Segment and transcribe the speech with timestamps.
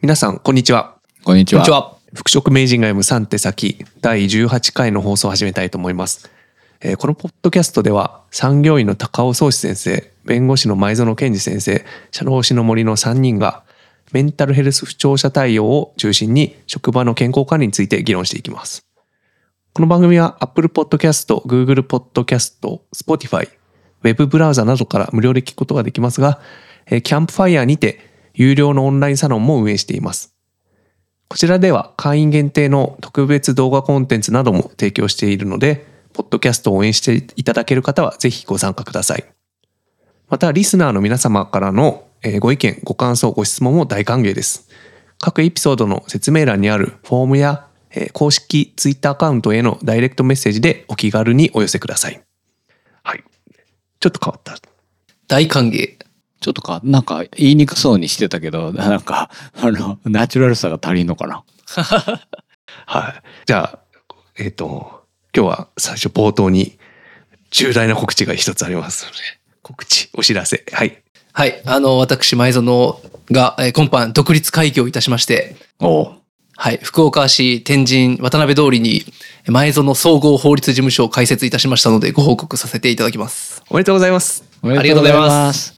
[0.00, 0.94] 皆さん、こんにちは。
[1.24, 1.62] こんにちは。
[1.62, 1.96] こんにちは。
[2.14, 6.30] 服飾名人が読む3手先第18回の放送を始めたいと思います。
[6.80, 13.64] えーこのポッドキャストでは産業医の高尾宗志先生、弁護士の前園健二先生、社労士の森の3人が
[14.12, 18.86] メンタルヘルス不調者対応を中心に職場の健康管理について議論していきます。
[19.72, 22.54] この番組は Apple Podcast、Google Podcast、
[22.94, 23.48] Spotify、
[24.04, 26.40] Web ブラウザなどから無料で聞くことができますが、
[26.86, 28.06] えーキャンプファイヤーにて
[28.38, 30.34] 有料のオンラインサロンも運営しています。
[31.28, 39.24] こちらでは会員限定の特別動画コンテンツなども提供しているので、ポッドキャストを応援していただける方はぜひご参加ください。
[40.28, 42.06] また、リスナーの皆様からの
[42.40, 44.68] ご意見、ご感想、ご質問も大歓迎です。
[45.18, 52.20] 各エピソードの説明欄にあるフォームやえー公式ツイッターアカウントへのダイレクトメッセージでお気軽にお寄せください。
[53.02, 53.24] はい。
[54.00, 54.56] ちょっと変わった。
[55.26, 56.07] 大歓迎。
[56.40, 61.42] ちょっとか、なんか言いにくそうにしてたけど、 なんか、あの、ナチュラルさが足りんのかな？
[62.86, 63.22] はい。
[63.46, 63.78] じゃあ、
[64.38, 65.04] えっ、と、
[65.34, 66.78] 今日は最初冒頭に
[67.50, 69.16] 重大な告知が一つありますので、
[69.62, 70.64] 告知、お知らせ。
[70.72, 71.02] はい。
[71.32, 71.60] はい。
[71.66, 72.64] あの、私、前園
[73.30, 76.12] が、えー今般独立会議をいたしまして、おう
[76.60, 76.80] はい。
[76.82, 79.04] 福岡市天神渡辺通りに
[79.46, 83.62] 前園総合法律事務所を開設いたしましたのでご報告させていただきます。
[83.70, 84.42] おめでとうございます。
[84.62, 85.77] おめでとうございます。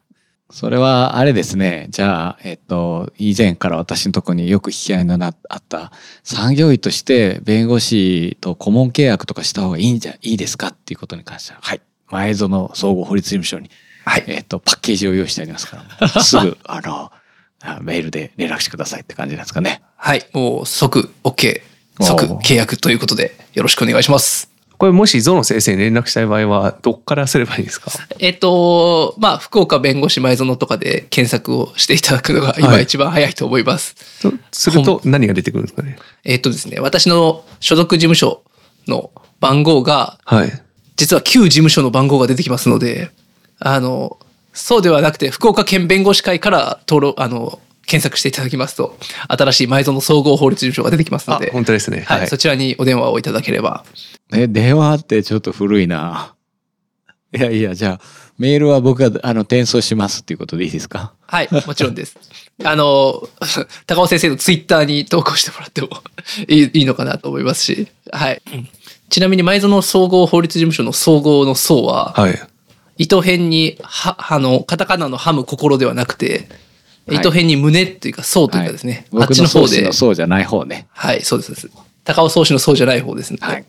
[0.51, 1.87] それは、あれですね。
[1.91, 5.93] じゃあ、えっと、以前から私のところによく引き合いのなあった、
[6.25, 11.81] 産業医として弁護士と顧問契約とかした方がいいんじゃ、いいですかっていうことに関しては、はい。
[12.11, 13.71] 前園総合法律事務所に、
[14.05, 14.25] はい。
[14.27, 17.13] えっと、パッケージを用意してありますから、 すぐ、あの、
[17.63, 19.83] あメールで連絡してくださいって感じなんですかね。
[19.97, 20.27] はい。
[20.33, 21.63] もう即 OK。
[22.01, 24.50] 即契約ということでよろしくお願いします。
[24.81, 27.91] これもしゾノ先生に連絡したい場合は、どっからすればいいんですか？
[28.19, 34.23] えっと、まあ、福岡弁護士前園とかで検索をしていただくのが今はい一番早いと思います。
[34.23, 35.99] とすると何が出てくるんですかね？
[36.25, 38.43] えっとですね、私の所属事務所
[38.89, 40.63] の番号がはい。
[40.97, 43.11] 実は旧事務所の番号が出てきますので、
[43.59, 44.19] あの、
[44.55, 47.61] そうではなくて、福岡県弁護士会から登録、あの、
[47.91, 48.97] 検索していただきますと、
[49.29, 52.05] 新しい前園総合法律事務所が出てきますのあで、、本当ですね。
[52.07, 53.85] はい、そちらにお電話をいただければ。
[54.33, 56.35] え、電話ってちょっと古いな。
[57.37, 58.01] いやいや、じゃあ、
[58.39, 61.13] メールは僕が、あの、転送しますっていうことでいいですか？
[61.27, 62.17] はい、もちろんです。
[62.63, 63.29] あの、
[63.87, 65.89] 高尾先生のツイッターに投稿してもらっても
[66.49, 68.43] いいいいのかなと思いますし、はい。
[69.09, 72.41] ちなみに前園総合法律事務所の総合の総は、はい。
[72.99, 76.49] 糸辺にはあのカタカナのハム心ではなくて、はい
[77.09, 80.87] 糸辺に胸っていうか層というかですね、あっ僕ちの方での方のそうじゃない方ね。
[80.93, 81.71] はいそうです
[82.05, 83.39] 高尾宗師の層じゃない方ですね。
[83.41, 83.65] はい。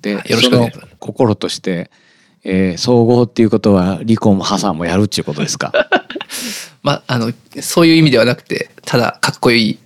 [0.00, 0.86] で、はいよろしくお願いします。
[0.88, 1.90] その心として、
[2.44, 5.72] えー総合っていうことは離婚も破産もやるっていうことですか？
[6.82, 9.78] まああのそういう意味ではなくてただかっこいい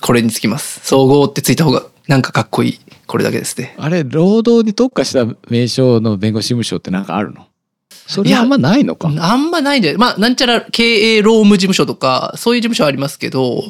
[0.00, 0.80] これにつきます。
[0.84, 3.74] 総合ってついた方がなんかかっこいいこれだけですね。
[3.78, 7.46] あれ、労働に特化した名称の弁護士事務所ってなんかあるの？
[7.90, 9.08] それはあんまないのか？
[9.08, 9.98] あんまないんじゃない？
[9.98, 13.62] まあなんちゃら経営労務事務所とかそういう事務所はありますけど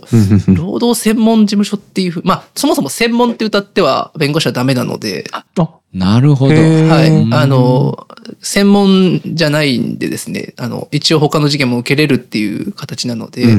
[0.46, 5.44] 労働専門事務所っていうふうまあそもそも専門って歌っては弁護士はダメなのであ、
[5.92, 6.54] なるほど。
[6.54, 7.10] はい。
[7.10, 8.06] うんあの、
[8.40, 13.56] 専門じゃないんでですね、あの、一応他の事件も受けれるっていう形なので、う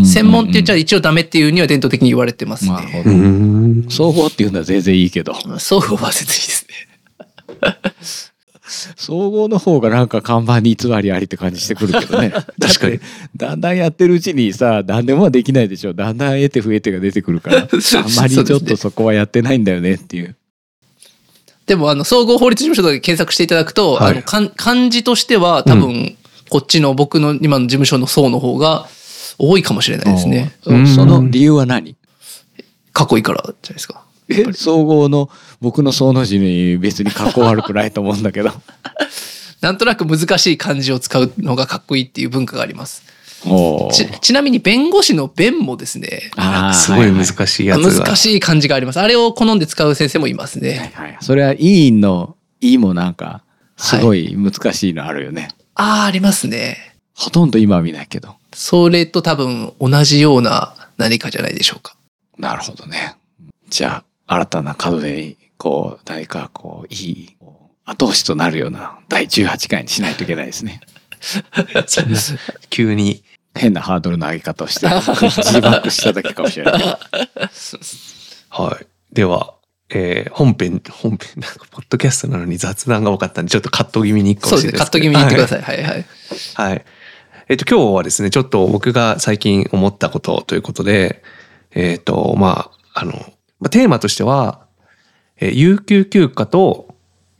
[0.00, 2.72] ん専門って言っちゃ一応ダメっていうには伝統的に言われてますね。
[2.72, 3.10] なるほど。
[3.10, 3.86] ん。
[3.90, 6.74] 総合っていうのは全然いいけど、双方は全然いいですね。
[8.66, 12.30] 総合の方がなんか看板に偽りありって感じしてくるけどね。
[12.60, 12.98] 確かに
[13.36, 15.92] だんだんやってるうちにさ、何でもはできないでしょ。
[15.92, 17.68] だんだん得て増えてが出てくるから、 あん
[18.16, 20.34] まりちょっとそこはやってないんだよねっていう。
[21.66, 26.16] でも、あの、総合法律事務所で検索していただくと、はいあの、漢漢字としては多分、
[26.48, 28.86] こっちの僕の今の事務所の層の方が
[29.38, 30.52] 多いかもしれないですね。
[30.66, 31.96] うんその理由は何？
[32.92, 34.04] かっこいいからじゃないですか。
[34.28, 35.28] え総合の
[35.60, 38.52] 僕の総の字に別に格好悪くないと思うんだけど。
[39.60, 43.02] なんとなく難しい漢字を使うのがかっこいいっていう文化があります。
[43.92, 48.04] ちちなみに弁護士の弁もですね、あーすごい難はしいやつが。
[48.04, 49.00] 難しい漢字があります。
[49.00, 50.92] あれを好んで使う先生もいますいはいね。
[50.94, 51.18] はいはい。
[51.20, 53.42] それは委員の「い」もなんか
[53.76, 55.48] すごい難しいのあるよね。
[55.74, 56.96] ああ、ありますね。
[57.14, 58.36] ほとんど今は見ないけど。
[58.54, 61.96] それと多分同じような何かじゃないでしょうか。
[62.38, 63.14] なるほどね。
[63.68, 67.36] じゃあ新たな門でこう誰かこういい
[67.84, 70.80] 後押しとなるような第18回にしないといけないですね。
[71.86, 72.18] そんな
[72.70, 73.22] 急に。
[73.56, 76.82] 変なハードルの上げ方をして自爆しただけかもしれない。
[78.50, 78.86] はい。
[79.12, 79.54] では、
[79.90, 84.72] えー本編、本編、なんか、ポッドキャストなのに雑談が多かったんで、ちょっとカット気味にいくかそうですね。
[84.72, 85.62] もしれないカット気味に言ってください。
[85.62, 85.76] さい。
[85.76, 86.04] はいはい。
[86.54, 86.84] はい。
[87.48, 91.22] えっと、今日はですね、ちょっと僕が最近思ったことということで、
[91.70, 94.66] えっ、と、まあ、あの、まあ、テーマとしては、
[95.36, 96.94] えー有給休暇と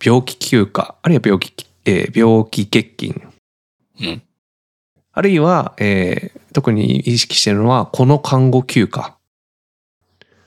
[0.04, 3.20] 病気休暇、あるいは病気、えー病気欠勤、
[4.00, 4.22] うん
[5.16, 9.16] あるいは、えー特に意識しているのは、この看護休暇。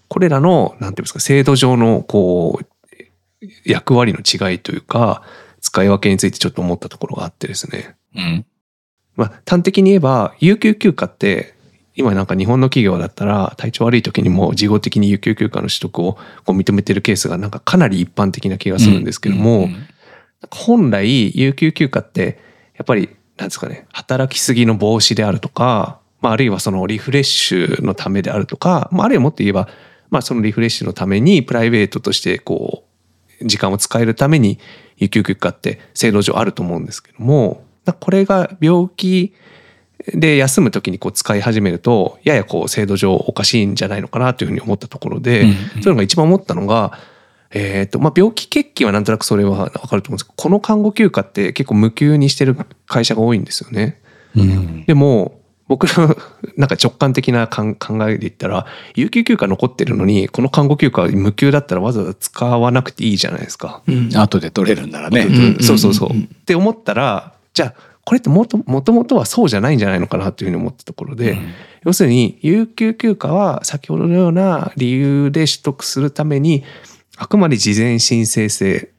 [0.08, 2.66] これらの、なんていうんですか、制度上の、こう、
[3.66, 5.22] 役割の違いというか、
[5.60, 7.98] 使い分けについてちょっと思ったところがあってですね。
[8.16, 8.46] うん。
[9.18, 11.56] まあ、端的に言えば、有給休暇って、
[11.98, 16.14] 今なんか日本の企業だったら、体調悪い時にも事後的に有給休暇の取得を
[16.46, 19.76] こう認めてるケースがなんかかなり一般的な気がするんですけども、うん。
[20.52, 22.38] 本来有給休暇って
[22.76, 29.68] やっぱりなんですかね働きすぎの防止であるとか、まあ、あるいはそのリフレッシュのためであるとか、まあ、あるいはもっと言えば、
[30.10, 32.84] まあ、そのリフレッシュのためにプライベートとしてこ
[33.42, 34.60] う時間を使えるために
[34.98, 37.64] 有給休暇って制度上あると思うんですけども
[38.00, 39.34] これが病気
[40.14, 46.98] で休む時にこう使い始めるとややこう制度上おかしいんじゃないのかなというふうに思ったところで、うんうんそういうのが一番思ったのが、
[47.52, 52.56] えーとまあ、病気欠勤はなんとなくそれは分かると思うんですけどこの看護休暇って結構無給にしてる
[52.88, 54.02] 会社が多いんですよね。
[54.36, 56.16] うんでも僕の
[56.56, 58.66] なんか直感的な考考えで言ったら
[58.96, 63.82] 有給休暇残ってるのにこの看護休暇は無給だったらわざわざ使わなくていいじゃないですか。
[63.88, 65.28] うん後で取れるんならね。
[65.30, 66.10] うんそうそうそう。
[66.12, 68.58] うんうんって思ったらじゃあこれってもと
[68.94, 71.54] もとはそうじゃないんじゃないのかなというふうに思ったところで、うん。
[71.84, 76.64] 要するに有給休暇は先ほどのような理由で取得するために
[77.18, 78.94] あくまで事前申請制。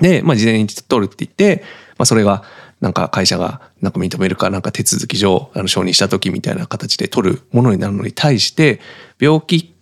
[0.00, 1.64] で、まあ、事前に取るって言って、
[1.98, 2.44] まあ、それが
[2.80, 8.78] なんか会社がなんか認めるかなんか手続き上あの承認した時みたいな形で取るものになるのに対して
[9.18, 9.74] 病気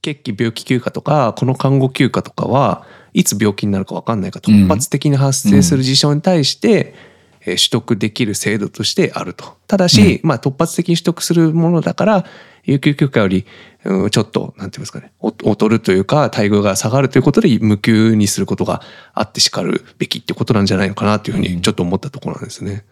[0.00, 7.11] 欠勤病気休暇とかこの看護休暇とかはいつ病気になるか分かんないか突発的に発生する事象に対して、えー
[7.44, 9.56] 取得できる制度としてあると。
[9.66, 12.24] ただし、まあ突発的に取得するものだから
[12.64, 13.46] 有給休暇より、
[13.84, 18.80] うんちょっとなんていうんですかねお劣るというか待遇が下がるということで無給にすることが
[19.12, 22.84] あってしかるべきってことなんじゃないのかなというふうにちょっと思ったところなんですね。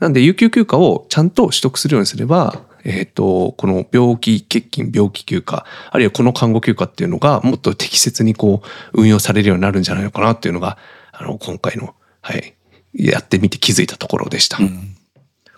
[0.00, 8.62] なんで有給休暇をちゃんと取得するようにすれば、えっ、と、この病気欠勤、病気休暇、あるいはこの看護休暇っていうのがもっと適切にこ
[8.92, 10.76] う運用されるようになるんじゃないのかなっていうのが、
[11.12, 12.54] あの、今回の、はい、
[12.94, 14.58] やってみて気づいたところでした。
[14.58, 14.96] うん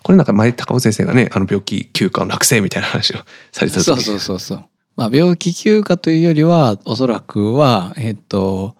[0.05, 3.17] これなんか前高尾先生がね、あの病気休暇の落成みたいな話を
[3.51, 4.65] されてた時そうそうそうそう。
[4.95, 8.75] まあ病気休暇というよりは、おそらくは、えっと、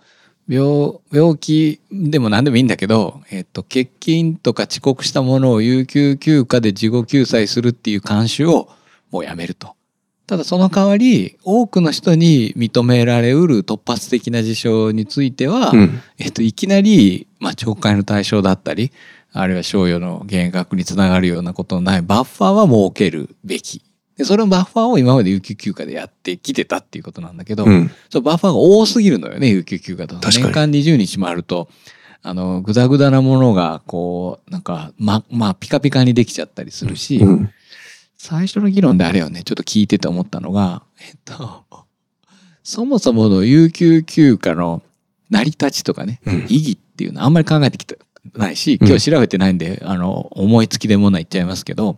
[0.47, 8.69] 病、病気でも何でもいいんだけど、えっと、欠勤とか遅刻したものを有給休暇で事後救済するっていう慣習を
[9.09, 9.75] もうやめると。
[10.27, 16.01] ただその代わり、多くの人に認められうる突発的な事象については、うん。
[16.17, 18.91] えっと、いきなり、まあ、懲戒の対象だったり、
[19.33, 23.83] あるいは賞与の減額につながるようなことのないバッファーは設けるべき。
[24.17, 27.91] で、それのバッファーを今まで有給休暇でやってきてたっていうことなんだけど、うん。
[28.09, 30.15] そうバッファーが多すぎるのよね、有給休暇と。
[30.15, 31.69] 年間20日もあると、
[32.23, 37.49] あの、ぐだぐだなものが、こう、なんか、ま、まあ、ピカピカにできちゃったりするし、うん。
[38.17, 41.65] 最初の議論であれよね、ちょっと聞いてて思ったのが、えっと、
[42.63, 44.81] そもそもの有給休暇の
[45.29, 47.99] 成り立ちとかね、うん意義っていうのはあんまり考えてきて
[48.33, 51.97] ないし、うん今日調べてないんで、あの、思いつきでもない言っちゃいますけど、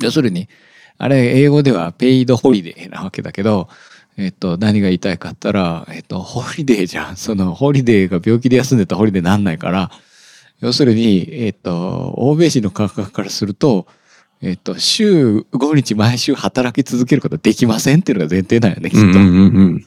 [0.00, 0.48] 要するに、
[0.98, 3.68] あれ、英語では paid holiday なわけだけど、
[4.16, 7.16] えっと、何が言いたいかったら、えっと、ホリデーじゃん。
[7.16, 9.90] その、ホリデーが病気で休んでたらホリデーなんないから、
[10.60, 13.86] 要するに、えっと、欧米人の感覚からすると、
[14.42, 19.06] えっと、週5日毎週働き続けることはできませんっていうのが前提だよね、きっと。
[19.06, 19.86] うんうんうん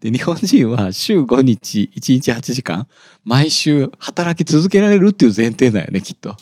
[0.00, 2.86] で、日本人は週5日、1日8時間、
[3.24, 6.36] 毎週働き続けられるっていう前提だよね、きっと。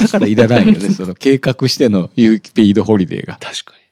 [0.00, 3.38] だからいらないよね、 その計画しての有ーペイドホリデーが。
[3.40, 3.86] 確かに。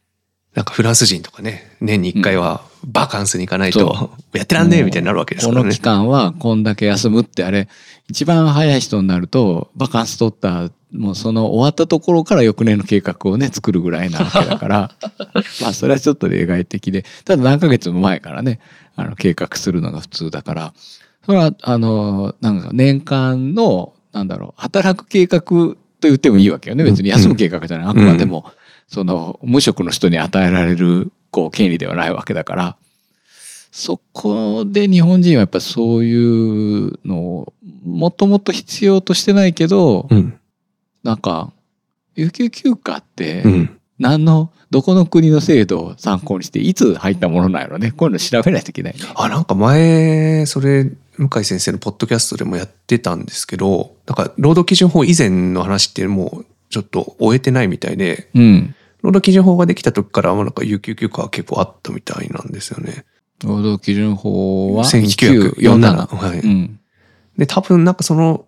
[0.54, 5.80] なんかフランス人とかね、年に一回はバカンスに行かないそと、やってらんねえみたいになるわけですからねこの期。
[5.80, 7.68] 間はこんだけ休むってあれ、
[8.08, 14.94] 一番早い人になると、バカンス取った、もうその終わったところから翌年の計画をね、作るぐらいなわけだから、
[15.60, 18.60] まあそれはちょっと例外的で、ただ何ヶ月も前からね、
[18.96, 20.74] あの計画するのが普通だから、
[21.26, 26.84] それは、あの、なんか年間の、なんだろう、働く計画と言ってもいいわけよね。
[26.84, 27.86] 別に休む計画じゃない。
[27.88, 28.44] あくまでも、
[28.88, 32.76] その、無職の人に与えられる、こう、権利ではないわけだから、
[33.72, 37.52] そこで日本人はやっぱりそういうのを
[37.84, 40.38] もともと必要としてないけど、うん。
[41.04, 41.52] なんか
[42.16, 43.80] 有給休暇ってうん。
[43.98, 49.00] 何のどこの国の制度を参考にしていつ入ったものなんやろねこういうの調べないといけないね。
[49.14, 58.74] あ、なんか前、それ、向井先生のポッドキャストでもやってたんですけど、なんか、労働基準法以前の話ってもう、ちょっと終えてないみたいで、うん。
[59.02, 63.04] 労働基準法ができた時から、なんか有給休暇は結構あったみたいなんですよね。
[63.44, 65.54] 労働基準法は1947。
[65.54, 66.16] 1947。
[66.16, 66.40] はい。
[66.40, 66.80] うん。
[67.38, 68.46] で、多分なんかその、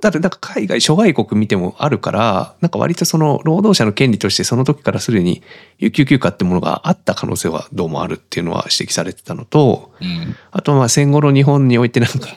[0.00, 5.42] ただなんか海外、諸外国見てもあるから、なんか割とその労働者の権利としてその時からすでに
[5.78, 10.34] 有給休暇ってものがあった可能性はどうもあるっていうのは指摘されてたのと、うん。
[10.50, 12.28] あとまあ戦後の日本においてなんか、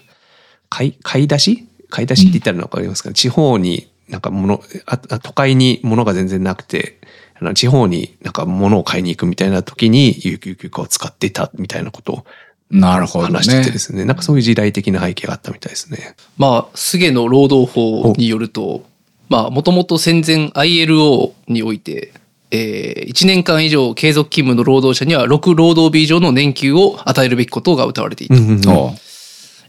[0.70, 1.68] 買い、買い出し？
[1.90, 7.00] 買い出しって言ったらわかりますか、地方になんか物、ああ都会に物が全然なくて、
[7.40, 12.26] あの地方になんか物を買いに行くみたいな時に有給休暇を使っていたみたいなことを
[12.72, 13.34] なるほどね。
[13.34, 14.06] 話しててですね。
[14.06, 16.16] なんかそういう時代的な背景があったみたいですね。
[16.38, 18.86] まあ、菅野労働法によると、
[19.30, 22.14] まあ、もともと戦前 ILO において、
[22.52, 28.36] えー、1年間以上継続勤務の労働者には6労働日以上の年給を与えるべきことが謳われていた。
[28.72, 28.92] おう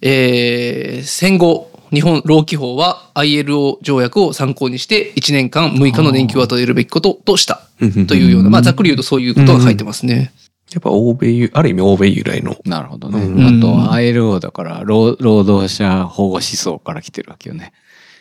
[0.03, 10.33] えー戦後、日本労基法は ILO 条約を参考にして1年間6日の年給を与えるべきこととしたというような、まあざっくり言うとそういうことが書いてますね。
[10.75, 12.57] やっぱ欧米由、ある意味欧米由来の。
[12.65, 13.21] なるほどね。
[13.21, 17.73] うんあと ILO だから労労働者保護思想から来てるわけよね。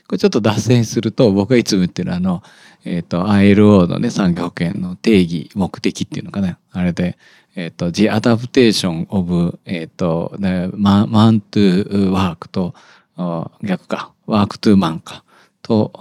[0.08, 2.44] これちょっと脱線すると僕がいつも言ってるあの、
[2.86, 7.18] えっ、と ILO のね産業保険の定義目的っていうのかなあれで、
[7.56, 12.76] えっ、と The Adaptation of えっ、と、ね、Man, man to Work と
[13.16, 15.24] あ逆か Work to Man か
[15.64, 15.92] と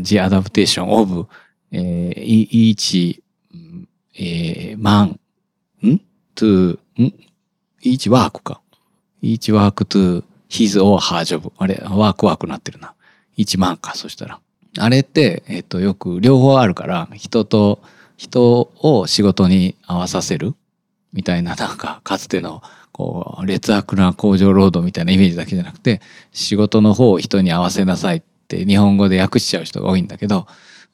[0.00, 1.28] The Adaptation of、
[1.70, 3.20] えー、each
[3.52, 5.18] うんえー man
[5.86, 6.00] ん
[6.36, 7.14] ？To ん
[7.82, 8.60] ？each work か。
[9.22, 11.52] each work to his or her job.
[11.58, 12.94] あれ、ワークワークなってるな。
[13.38, 14.40] 1万か、そしたら。
[14.78, 17.80] あれって、えっ、と、よく両方あるから、人と、
[18.16, 20.54] 人を仕事に合わさせる
[21.12, 26.00] みたいな、なんか、かつての、こう、劣悪な工場労働みたいなイメージだけじゃなくて、
[26.32, 30.46] 仕事の方を人に合わせなさいって日本語で訳しちゃう人が多いんだけど、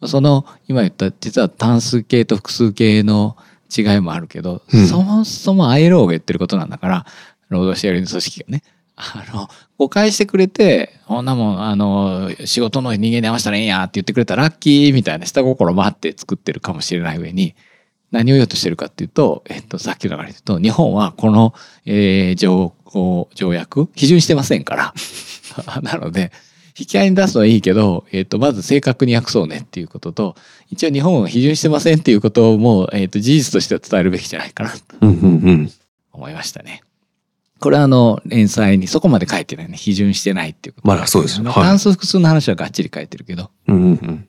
[0.05, 3.37] その、今言った、実は単数形と複数形の
[3.75, 7.07] 違いもあるけど、うんそもそも ILO が言ってることなんだから、
[7.49, 8.63] 労働者寄りの組織がね、
[8.97, 17.55] あの、誤解してくれて、こんなもん、あの、仕事の人間に合わせたらええんやって言ってくれたらラッキーみたいな下心もあって作ってるかもしれない上に、
[18.11, 21.55] 何を言おうとしてるかっていうと、えっと、さっきの流れで言うと、日本はこの、
[21.85, 24.95] えー条項、条約、批准してませんから。
[25.83, 26.33] なので、
[26.79, 30.37] 引き合いに出すのはいいけど、えっと、まず正確に訳そうねっていうことと、
[30.69, 34.79] 一応日本は批准してませんっていうことをもう、えっと、事実としては伝えるべきじゃないかなと。
[36.13, 36.83] 思いましたね。
[37.59, 39.77] これはあの、連載にそこまで書いてないね。
[39.77, 40.89] 批准してないっていうこと。
[40.89, 44.29] まあそうですあのはい単数複数の話はがっちり書いてるけど、うんうんうん。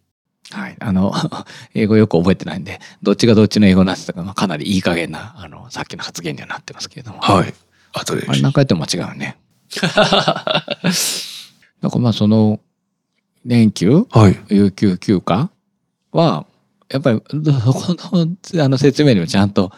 [0.52, 0.78] はい。
[0.80, 1.14] あの、
[1.76, 7.20] 英語よく覚えてないんで、どっちがどっちの英語になってたか、まあ、かなりいい加減な、あの、さっきの発言にはなってますけれども。
[7.20, 7.54] はい。
[7.92, 8.32] 後であ。
[8.32, 9.38] れ何回やっても間違うね。
[11.88, 12.60] だからまあその、
[13.46, 14.38] 年給はい。
[14.50, 15.50] 有給休暇
[16.12, 16.46] は、
[16.90, 19.72] やっぱり、どこの、あの説明にもちゃんと、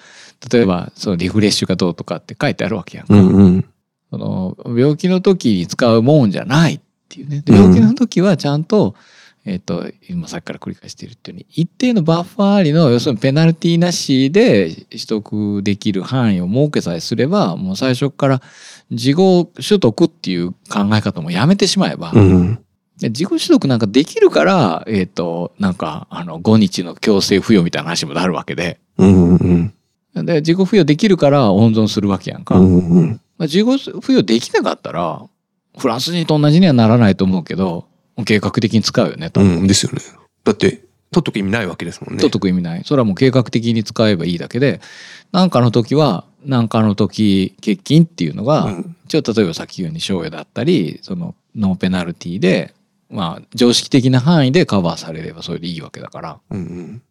[0.52, 3.14] 例えば、そのリフレッシュがどうとかって書いてあるわけやんか。
[3.14, 3.66] うんうん。
[4.10, 7.44] その、病気の時に使うもんじゃないっていうね。
[7.46, 8.96] 病気の時はちゃんと、
[9.50, 18.42] えっ、と、今さっきから繰り返しているっていうように、一定のバッファーありの、要するにペナルティなしで取得できる範囲を設けさえすれば、もう最初から
[18.92, 22.56] 事後取得っていう考え方もやめてしまえば、うん。
[23.00, 29.74] で自己取得なんかできるから、えっ、と、なんか、あの、5日の強制付与みたいな話もなるわけで、うんうん
[30.14, 32.56] で、自己付与できるから温存するわけやんか。
[32.56, 32.66] うん。
[32.66, 33.22] うんうん。
[33.38, 35.24] まあ、自己付与できなかったら、
[35.78, 37.89] フランス人と同じにはならないと思うけど、
[38.26, 39.42] 計画的に使うよね、と。
[39.42, 40.00] うんですよね。
[40.44, 42.20] だって、取っとく意味ないわけですもんね。
[42.20, 42.84] 取っとく意味ない。
[42.86, 44.80] それはもう計画的に使えばいいだけで、
[45.32, 52.76] なんかの時は、なんかの時欠勤っていうのが、うん一応例えばさっき言うように賞与だったり、そのノーペナルティで、
[53.10, 57.02] まあ常識的な範囲でカバーされればそれでいいわけだから、うんうん。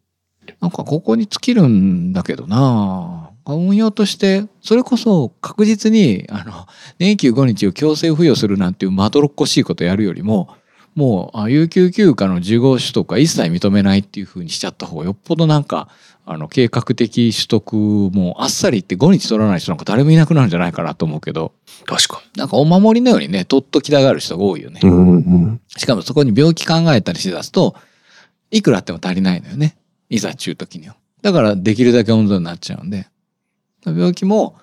[0.61, 6.67] なんかここに尽きるんだけどな運用として、それこそ確実に、あの、
[6.99, 10.55] 年休5日を強制付与するなんていうまどろっこしいことやるよりも、
[10.99, 15.87] もう、あ有給休暇の受講取得は一切認めないっていう風にしちゃった方がよっぽどなんか、
[16.25, 21.53] あの、計画的取得もあっさり言って5日取らない人なんか誰もいなくなるんじゃないかなと思うけど、
[21.85, 24.81] 確かなんかお守りのようにね、取っときたがる人が多いよね。
[24.83, 27.75] うんうんしかもそこに病気考えたりしだすと、
[28.51, 29.77] いくらあっても足りないのよね。
[30.09, 30.97] いざ中時には。
[31.21, 33.07] だからできるだけ温存になっちゃうんで。
[33.85, 34.57] 病気も、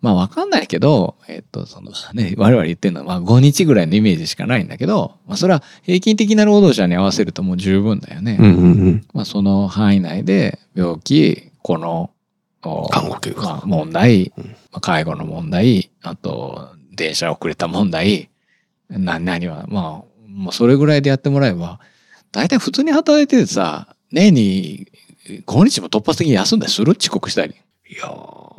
[0.00, 8.36] まあわかんないけど、えっと、そのね、我々言ってるのは、まあ5日ぐらいのイメージしかないんだけど、まあそれは平均的な労働者に合わせるともう十分だよね。
[8.38, 8.44] うん。
[8.44, 9.06] うんうんうん。
[9.12, 12.10] まあその範囲内で病気、この、
[12.62, 18.30] お看護まあ、問題、うんまあ介護の問題、あと、電車遅れた問題、
[18.88, 21.78] な、何は、まあ、もうそれぐらいでやってもらえば、
[22.32, 24.86] 大体普通に働いててさ、年に
[25.46, 26.92] 5日も突発的に休んだりする？
[26.98, 27.54] 遅刻したり。
[27.90, 28.57] いやー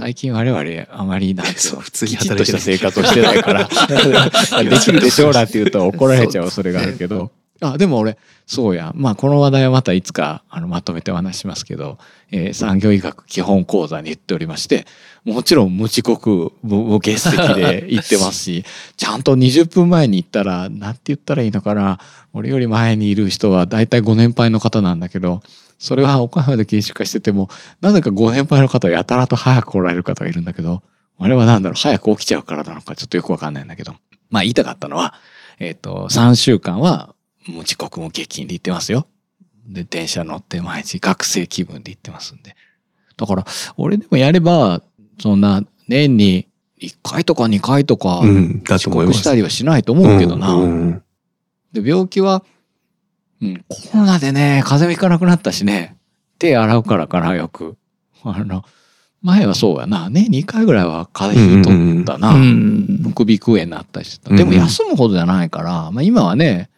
[0.00, 7.30] 最近我々あまりなんていうのそう普通に働いしてた生活をしてないからできるでしょうなって言うと怒られちゃう恐れがあるけど。
[7.62, 8.16] あでも俺
[8.46, 8.92] そうや。
[8.96, 11.98] まあこの話題はまたいつかあのまとめてお話しますけど、
[12.30, 14.86] えー産業医学基本講座に言っておりまして
[15.24, 18.64] もちろん無遅刻無無欠席で行ってますし
[18.96, 21.98] ちゃんと20分前に行ったらなんて言ったらいいのかな。
[22.32, 25.42] 俺より前にいる人は大体ご年配の方なんだけど
[25.80, 27.48] それは岡山で研修化してても
[27.80, 30.84] なぜかご年配の方はやたらと早く来られる方がいるんだけど
[31.18, 33.96] あれはなんだろう早く起きちゃうからなのかちょっとよくわかんないんだけど
[34.30, 35.14] まあ言いたかったのは
[35.58, 37.14] えっ、と3週間は
[37.46, 39.06] 無遅刻無欠勤で行ってますよ。
[39.66, 42.56] で、電車乗って毎日学生気分で行ってますんで。
[43.16, 43.44] だから、
[43.76, 44.82] 俺でもやれば、
[45.20, 46.48] そんな、年に
[46.80, 51.00] 1回とか2回とか、うんだ遅刻したりはしないと思うけどな。
[51.72, 52.44] で、病気は、
[53.42, 55.96] うん、コロナでね、風邪もひかなくなったしね、
[56.38, 57.76] 手洗うからかな、よく。
[58.22, 58.64] あの、
[59.22, 62.34] 前はそうやな、年に2回ぐらいは風邪ひいとったな。
[62.34, 63.02] うん。
[63.10, 64.30] 副鼻腔炎になったりしてた。
[64.30, 66.70] うんでも休むほどじゃないから、まあ今はね、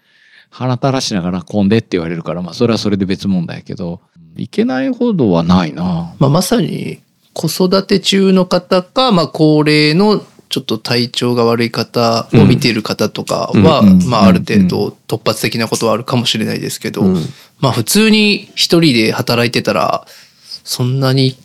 [0.50, 4.00] 鼻垂らしながら混んでって言われるから、まあそれはそれで別問題やけど、
[4.36, 6.14] いけないほどはないな。
[6.18, 7.00] まあ、まさに
[7.32, 13.88] 子育て中の方か、まあ、高齢のちょっと体調が悪い方を見ている方とかは、うん。
[14.02, 14.06] うん。
[14.06, 17.16] まあ、ある程度突発的なことはあるかもしれないですけど、うん。
[17.58, 20.06] まあ、普通に一人で働いてたら、
[20.62, 21.38] そんなに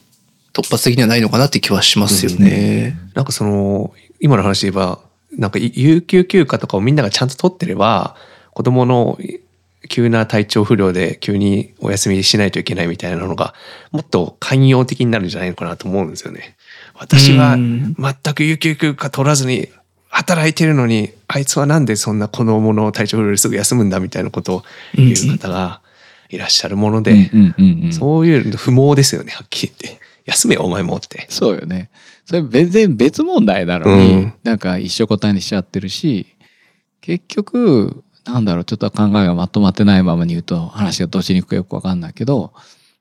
[0.52, 2.98] 突発的にはないのかなって気はしますよね。
[3.14, 5.00] なんかその今の話で言えば
[5.38, 8.16] なんか有給休暇とかをみんながちゃんと取ってれば
[8.52, 9.18] 子供の
[9.88, 13.54] 急な体調不良で急にお休みしないといけないみたいなのが
[13.92, 16.57] もっと寛容的になるんじゃないのかなと思うんですよね。
[17.00, 19.70] 私はうん全く有給休暇取らずに
[20.10, 24.64] 働いてるのにあいつはなんでそんな子供の体調不良ですぐ休むんだみたいなことを
[24.96, 25.82] 言う方が
[26.30, 27.32] いらっしゃるもので、
[27.92, 30.08] そういうの不毛ですよねはっきり言って。
[30.26, 31.26] 休めよお前もって。
[31.30, 31.90] そうよね。
[32.26, 36.28] それ全然別問題なのに、うんなんか一緒答えにしちゃってるし、
[37.02, 42.54] 結局、なんだろう、ちょっと考えがまとまってないままに言うと話がどっちに行くかよくわかんないけど、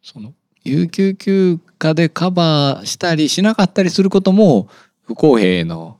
[0.02, 0.32] その、
[0.66, 4.68] 有給休暇でカバーしたりしなかったりすることも
[5.02, 5.98] 不公平の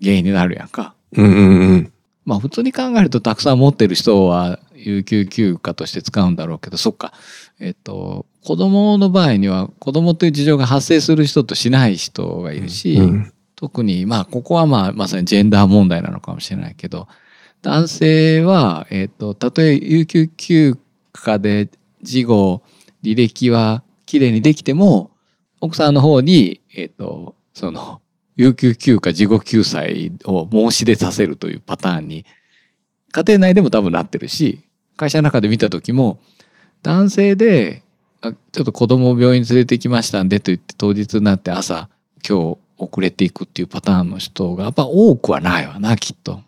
[0.00, 0.94] 原因になるやんか。
[1.12, 1.92] うんうんうん。
[2.24, 7.12] まあ普通に考えるとたくさん持ってる人は有給休暇として使うんだろうけど、そっか。
[7.60, 17.06] えっと、子供の場合には子供という事情が発生する人としない人がいるし、うん特にまあここはまあまさにジェンダー問題なのかもしれないけど、
[17.62, 20.76] 男性は、えっと、たとえ有給休
[21.14, 21.68] 暇で
[22.02, 22.62] 事後、
[23.04, 25.10] 履歴はきれいにできても、
[25.62, 28.02] 奥さんの方に、えっと、その、
[28.36, 32.26] 有給休暇事後救済を申し出させるというパターンに、
[33.10, 34.60] 家庭内でも多分なってるし、
[34.96, 36.20] 会社の中で見た時も、
[36.82, 37.82] 男性で、
[38.20, 41.88] あちょっと子供を病院に連れてきましたんでと言って当日になって朝、
[42.28, 46.42] 今日遅れていくっていうパターンの人がやっぱ多くはないわな、きっと。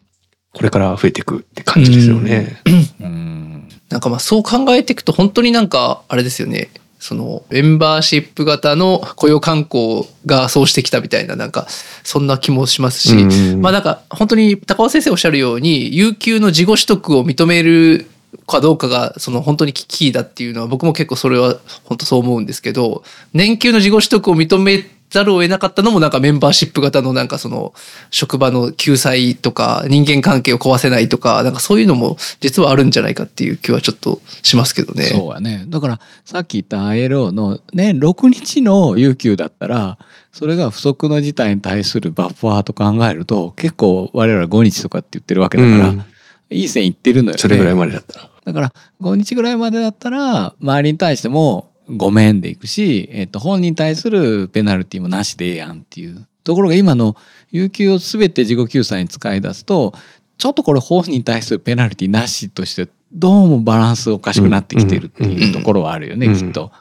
[0.53, 2.61] これから増えていくって感じですよね。
[3.01, 3.69] うん。
[3.89, 6.69] なんかまあそう考えていくと本当になんかあれですよね。
[7.05, 11.67] そのメンバーシップ型の雇用慣行がそうしてきたみたいななんか
[12.03, 18.07] そんな気もしますし、うんまあなんか本当に高尾先生おっしゃるように有給の事後取得を認める
[18.47, 24.83] かどうかがその本当にキーだっていうのは僕も結構それは本当そう思うんですけど年給の事後取得を認め
[25.15, 27.73] ざるを得なかったのもなんかメンバーシップ型のなんかその
[28.11, 35.05] 職場の救済とか人間関係を壊せないとかなんかそういうのも実はあるんじゃないかっていう気はちょっとしますけどね。
[35.05, 35.65] そうやね。
[35.69, 39.99] だからさっき言った ILO の年6日の有給だったら、
[40.33, 46.05] それが不測の事態に対するバッファーと考えると、結構我々は5日とかって言ってるわけだから、うん
[46.51, 47.39] いい線いってるのよね。
[47.39, 48.31] それぐらいまでだったら。
[48.45, 57.17] だから5日ぐらいまでだったら周りに対してもごめんでいくし、えっと本人に対するペナルティもなしでええやんっていうところが今の
[57.51, 59.95] 有給を全て自己救済に使い出すと
[60.39, 66.73] ちょっとこれ本人に対するペナルティなしとしてどうもバランスおかしくなってきてるっていうところはあるよね、うんきっと。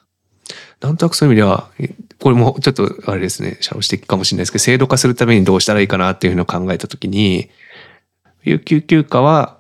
[0.82, 1.70] なんとなくそういう意味では、
[2.20, 7.50] これもちょっとあれですね、社会的かもしれないですけど、制度化するためにどうしたらいいかなっていうのを考えたときに、
[8.44, 9.58] 有給休暇は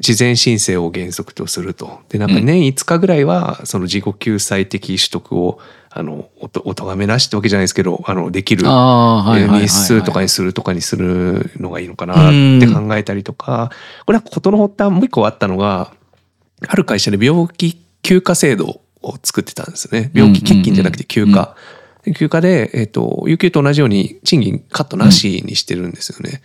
[0.00, 2.00] 事前申請を原則とすると。
[2.08, 5.58] で、なんか年5日ぐらいは、その自己救済的取得を、
[5.90, 8.64] あの、おと、お咎めなしってわけじゃないですけど、あの、できる。
[9.60, 13.70] 日数とかにするとかにするのがいいのかなって考えたりとか、
[14.06, 15.92] これは事の発端もう一個あったのが、
[16.66, 20.10] ある会社で病気休暇制度を作ってたんですよね。
[20.14, 21.54] 病気欠勤じゃなくて休暇。
[22.04, 26.40] で休暇で、えっ、と、有給と同じように賃金カットなしにしてるんですよね。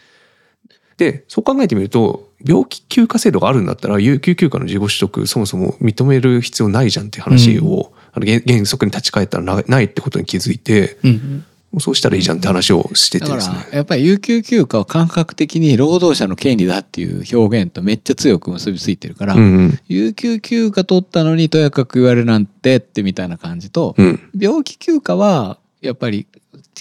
[0.98, 11.46] でそう考えてみると病気休暇制度があるんだったら有給休暇の事後取得そもそも認める必要ないじゃんっていう話を、あの原原則に立ち返ったらなないってことに気づいてうん。
[11.80, 13.56] そうしたらいいじゃんって話をしててだかですね。
[13.72, 26.28] らやっぱり有給休暇は感覚的に労働者の権利だっていう表現とめっちゃ強く結びついてるから、うんうん有給休暇取ったのにとやかく言われるなんてってみたいな感じと、うん病気休暇はやっぱり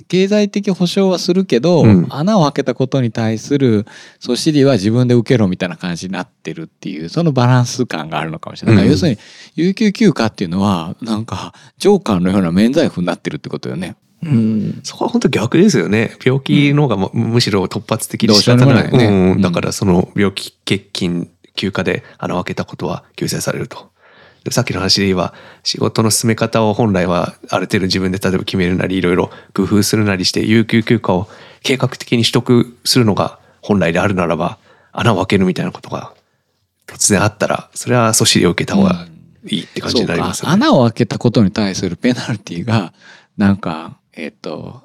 [0.02, 3.86] 経済的保障はするけど、うん穴を開けたことに対する
[4.18, 8.76] そしりは自分で受けろみたいな感じになってるっていうそのバランス感があるのかもしれない。
[8.76, 9.18] だからうん要するに
[9.54, 13.96] 有給休暇っていうのはなんかジョーカーのような免罪符になってるってことよね。
[14.22, 14.80] うん。
[14.82, 16.16] そこは本当逆ですよね。
[16.24, 18.74] 病気の方がもむしろ突発的に仕方な。
[18.74, 23.93] ないいねうんうんだからその病気欠勤休暇で穴を開けたことは救済されると。
[24.44, 31.28] でさっきの話で言えば仕事の進め方を本来はある程度自分で例えば決めるなりいろいろ工夫するなりして有給休暇を
[31.62, 34.58] 計画的に取得するのが本来であるならば
[34.92, 36.12] 穴を開けるみたいなことが
[36.86, 39.06] 突然あったらそれはそしりを受けた方が
[39.46, 40.52] いいって感じになりますよね。
[40.52, 42.92] そうか穴を開けたことに対するペナルティが
[43.36, 44.82] なんかえっ、と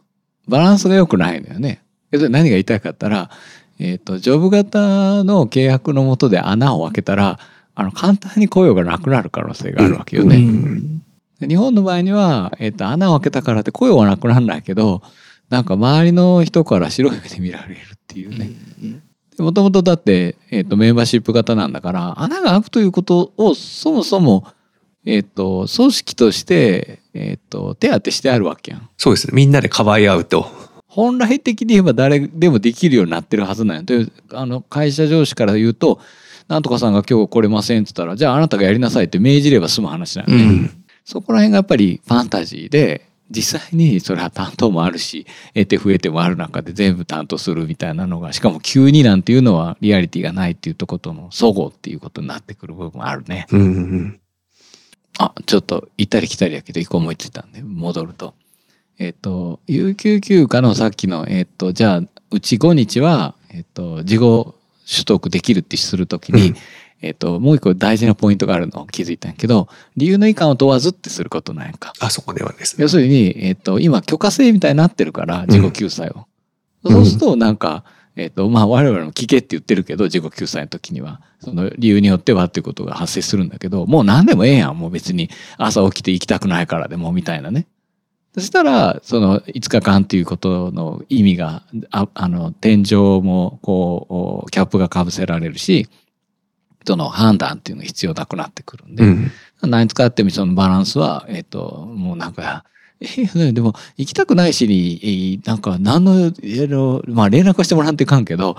[0.48, 1.84] バランスが良くないのよね。
[2.12, 3.30] 何が言いたいかったら、
[3.78, 7.40] えっ、とジョブ型の契約のもとで穴を開けたら
[7.76, 10.38] あの簡単に雇用がなくなる可能性があるわけよね。
[10.38, 11.02] うん
[11.40, 15.02] で日本の場合には、えっと穴を開けたからって雇用はなくならないけど
[15.50, 18.52] なんか周りの人から白い目で見られるっていうね。
[19.40, 24.46] もともとだって、えっとメンバーシップ型なんだから穴が開くということをそもそも、
[25.06, 28.90] えっと組織として、えっと手当てしてあるわけやん。
[28.98, 29.34] そうですね。
[29.34, 30.46] みんなでかばい合うと。
[30.88, 33.84] 本来的に言えば誰でもできるようになってるはずなんや。
[33.84, 36.02] というあの会社上司から言うと
[36.50, 40.44] 「なんとかさんが今日来れません」って言ったら「じゃああなたがやりなさい」って命じれば済む話なのね。
[40.44, 53.48] うんそこら辺がやっぱりファンタジーで実際にそれは担当もあるし得て増えてもある中で全部担当するみたいなのがしかも急になんていうのはリアリティがないっていうとことの齟齬っていうことになってくる部分あるね。
[53.52, 54.20] うんうんうん。
[55.18, 58.36] あちょっと行ったり来たりやけど一個思いついたんで戻ると。
[59.00, 64.56] えっ、と有給休暇のさっきのえっ、とじゃあうち5日はえっ、と事後
[64.90, 66.56] 取得できるってするときに、うん。
[67.02, 71.94] えっ、ともう一個大事なポイントがあるのを気づいたんやけど理由の以下を問わずってすることなんやんか。
[72.00, 72.82] あそこではですね。
[72.82, 76.26] 要するに、えっと、今許可制みたいになってるから自己救済を、
[76.84, 76.94] うん。
[76.94, 84.78] そうするとなんか、えっとまあ我々も聞けって言ってるけど自己救済の時にはその理由によってはっていうことが発生するんだけどもう何でもええやん。
[84.78, 87.66] もう別に朝起きて行きたくないからでもみたいなね
[88.40, 95.88] そしたらその5日間っていうことの意味がああの天井もこうキャップがかぶせられるし
[96.86, 99.32] その判断っていうのが必要なくなってくるんで、うん。
[99.62, 102.66] 何使ってもそのバランスは、えっ、と、もうなんか、
[103.02, 108.58] えーでも行きたくないしに、なんか何の、あのまあ連絡はしてもらっていかんけど、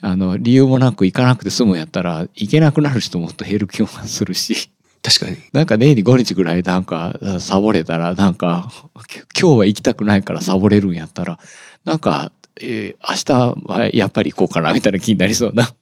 [0.00, 4.70] あの、理由もなく行かなくて済むんやったら、行けなくなる人もっと減る気もするし、
[5.02, 5.36] 確かに。
[5.52, 8.70] なんか年に5日ぐらいなんかサボれたら、なんか、
[9.38, 11.38] 今日は行きたくないからサボれるんやったら、
[11.84, 15.74] なんか、えー明日はやっぱり行こうかなみたいな気になりそうな。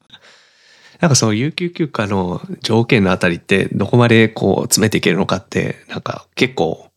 [1.01, 6.90] なんかその有給休暇の条件のあたりってどこまでこう詰めていけるのかってなんか結構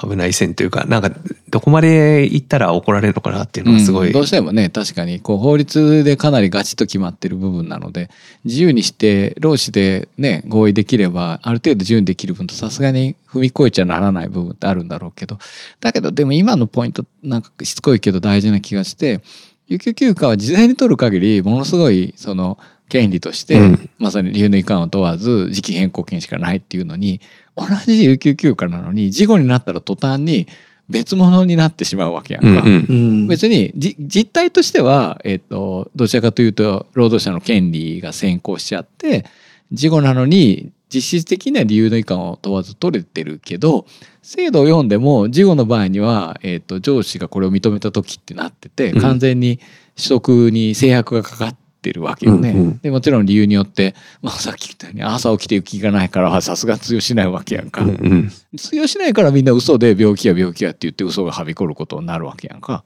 [0.00, 1.10] 危ない線というかなんか
[1.50, 8.10] どこまで行ったら怒られるのかなっていうのがすごい、うんどうしてもね確かにこう法律でかなりガチッと決まってる部分なので
[8.44, 15.38] 自由にして労使でね合意できればある程度自由にできる分とさすがに踏み越えちゃならない部分ってあるんだろうけど。
[15.80, 19.20] だけどでも今のポイントなんかしつこいけど大事な気がして
[19.68, 22.58] 有給休暇は事前に取る限りものすごいその
[22.92, 23.90] 権利として、うん。
[23.98, 27.22] まさに理由のいかんを問わず時期変更権しかないっていうのに
[27.56, 30.46] 同じ有給休暇なのに事後になったら途端に
[30.88, 32.48] 別物になってしまうわけやんか。
[32.48, 32.62] うんうん。
[32.64, 33.26] うん。
[33.26, 39.24] 別にじ実態としては、えっとどちらかというと労働者の権利が先行しちゃって
[39.72, 43.86] 事後なのに実質的には理由の以下を問わず取れてるけど
[44.20, 49.00] 制度を読んでも事後の場合には、えっと上司がこれを認めた時ってなっててうん。
[49.00, 49.58] 完全に
[49.96, 52.50] 取得に制約がかかってるわけよね。
[52.50, 57.82] うんうんでもちろん理由によって、まあ、さっき言ったように朝起きて行きがないからさすが通用しないわけやんか。
[57.82, 62.84] うんうん通用しないからみんな嘘で病気や病気やって言って嘘がはびこることになるわけやんか。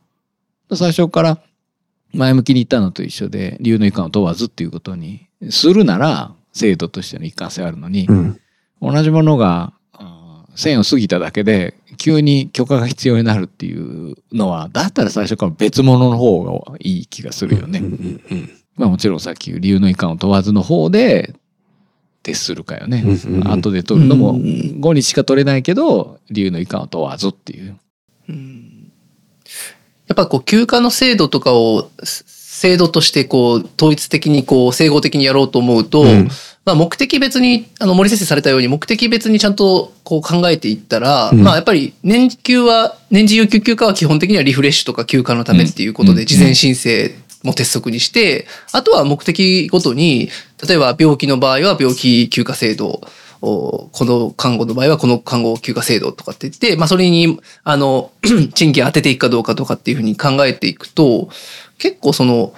[0.74, 1.38] 最初から
[2.12, 8.40] 前向きに言ったのと一緒で理由の一貫を問わずっていうことにするなら制度としての一貫性あるのに、うん
[8.78, 9.72] 同じものが
[10.54, 17.78] 線を過ぎただけで急に許可が必要になるっていうのはだったら最初から別物の方がいい気がするよね。
[17.78, 21.34] うんうんうんまあもちろんさっき言う理由の一貫を問わずの方で
[22.22, 23.04] 徹するかよね。
[23.44, 27.76] 後で取るのもうん5日しか取れないけど理由の一貫を問わずっていう。
[28.28, 28.90] うん。
[30.08, 32.24] やっぱこう休暇の制度とかをす
[32.56, 36.28] 制度としてこう統一的にこう整合的にやろうと思うと、うん。
[36.64, 41.42] まあ、目的別にあの森先生されたように目的別にちゃんとこう考えていったら、うん。
[41.42, 46.16] まあやっぱり年休は年次有給休暇は基本的にはリフレッシュとか休暇のためっていうことうん。
[46.16, 47.10] で事前申請
[47.46, 50.28] も鉄則にしてあとは目的ごとに
[50.66, 53.00] 例えば病気の場合は病気休暇制度
[53.42, 58.10] おこの看護の場合はこの看護休暇制度とかって言って、まあ、それにあの
[58.54, 61.28] 賃金当てていくかどうかとかっていうふうに考えていくと
[61.78, 62.54] 結構その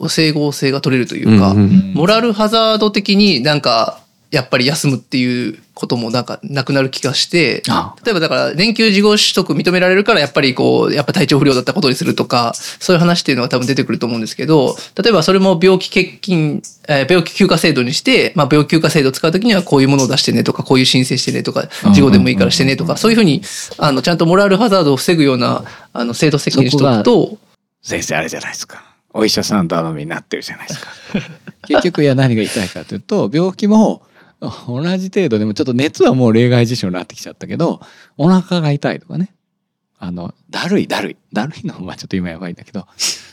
[0.00, 1.58] お整合性が取れるというか、うん。
[1.58, 1.92] うん。
[1.94, 4.00] モラルハザード的になんか
[4.34, 23.42] やっぱり休むっていうこともなんかなくなる気がしてあ例えばだから連休事後取得認められるからやっぱりこうやっぱ体調不良だったことにするとかそういう話っていうのが多分出てくると思うんですけど例えばそれも病気欠勤、えー病気休暇制度にして、まあ、病気休暇制度を使う時にはこういうものを出してねとかこういう申請してねとか事後でもいいからしてねとかそういうふうに
[23.78, 27.38] あのちゃんとモラルハザードを防ぐようなあの制度設計にしておくと
[27.82, 28.94] 先生あれじゃないですか。
[29.12, 30.90] お医者さん頼みになってるじゃないですか。
[31.68, 34.02] 結局いや何が言いたいかというと病気も
[34.66, 37.80] 同じ程度でもちょっと熱はもう例外事象になってきちゃったけど
[38.16, 39.30] お腹が痛いとかね。
[39.98, 41.16] あのだるいだるい。
[41.32, 42.86] だるいのはちょっと今やばいんだけど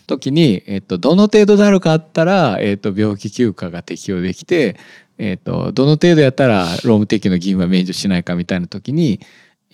[0.08, 4.78] 時に、えっと、どの程度だるかあったら、えっと、病気休暇が適用できて、
[5.18, 9.20] えっと、どの程度やったら労務提供の義務は免除しないかみたいな時に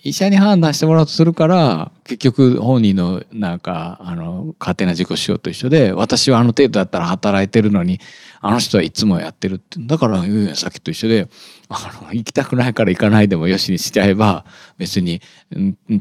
[0.02, 7.98] 医者に判断してもらうとするから結局本人のなんかあの勝手な自己主張と一緒で私はあの程度だったら働いてるのに
[8.40, 9.78] あの人はいつもやってるって。
[9.80, 11.28] だからいやいやさっきと一緒で
[11.68, 14.44] あの行きたくないから行かないでもよしにしちゃえば
[14.78, 15.20] 別に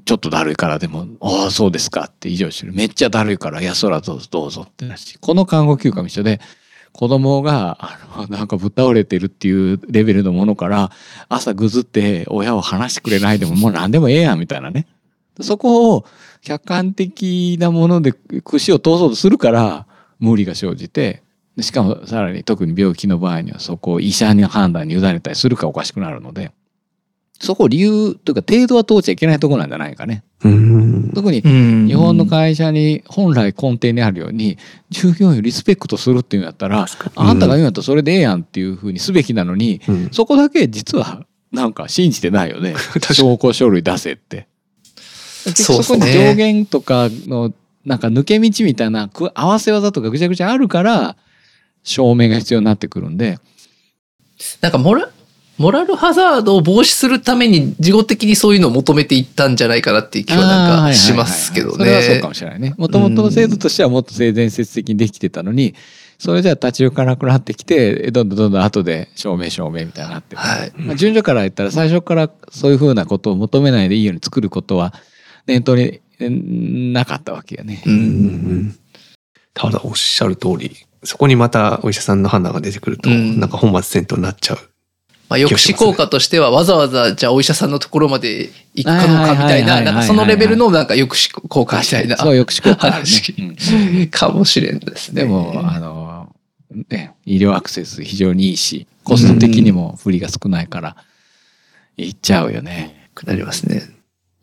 [0.05, 2.73] ちょっとだるいからでも「ああそうですか」って以上してる。
[2.73, 5.17] めっちゃだるいから「いやそらどうぞどうぞ」ってなし。
[5.19, 6.39] この看護休暇も一緒で
[6.91, 10.91] 子供があのなんかぶっ倒れてるっていうレベルのものから
[11.29, 14.87] 朝ぐずって親を話してくれないでももう何でもええやんみたいなね。
[15.41, 16.05] そこを
[16.41, 19.85] 客観的なもので串を通そうとするから
[20.19, 21.21] 無理が生じて
[21.57, 26.51] でしかもさらに特に病気の場合にはそこを医者に判断に委ねたりするかおかしくなるので
[27.39, 30.23] そこを理由というか程度は通っちゃいけないところなんじゃないかね。
[30.43, 31.11] うん。
[31.13, 34.57] 特に日日本の会社に本来根底にあるように
[34.89, 40.09] 従業員をリスペクトするっていうんやったらあんたが言うんやったらそれでええやんっていうふうにすべきなのにうん。
[40.11, 42.73] そこだけ実はなんか信じてないよね。
[43.13, 44.47] 証拠書類出せって。
[45.53, 47.53] そこに上限とかの
[47.85, 51.15] なんか抜け道みたいなく合わせ技とかぐちゃぐちゃあるから
[51.87, 53.39] 証明が必要になってくるんで
[54.61, 55.09] なんかモラ
[55.57, 62.27] モラルハザードを防止するために事後的にそういうのを求めていったんじゃないかなっていう気はなんかしますけどそれはそうねか。
[62.27, 62.75] もしれないね。
[62.77, 65.73] もともとの制度としてはもっと性善説的にできてたのに
[66.19, 70.73] それじゃ立ち行かなくなってきてどんどんどんどん後で証明証明みたいになってるはい。
[70.75, 74.93] まあ、順序から言ったら最初からそういうふうなことを求めないでいいように作ることは
[75.47, 77.81] 念頭にんなかったわけよね。
[77.85, 77.89] う。
[77.89, 77.97] うん
[78.67, 78.75] ん
[79.55, 84.57] ただおっしゃる通りそこにまたお医者さんの判断が出てくると、うんなんか本末転倒になっちゃう。
[85.29, 93.99] まあ、抑止効果としてはわざわざじゃあお医者さんのところまで行くかどうかみたいな、はいなんかそのレベルのなんか抑止効果みたいなそう抑止効果ね。
[93.99, 95.23] うんかもしれんですね。
[95.23, 96.33] でもあの、
[96.89, 100.95] ね、医療アクセス非常にいいしコスト的にも不利が少ないから
[101.97, 103.09] いっちゃうよね。
[103.17, 103.81] くなりますね。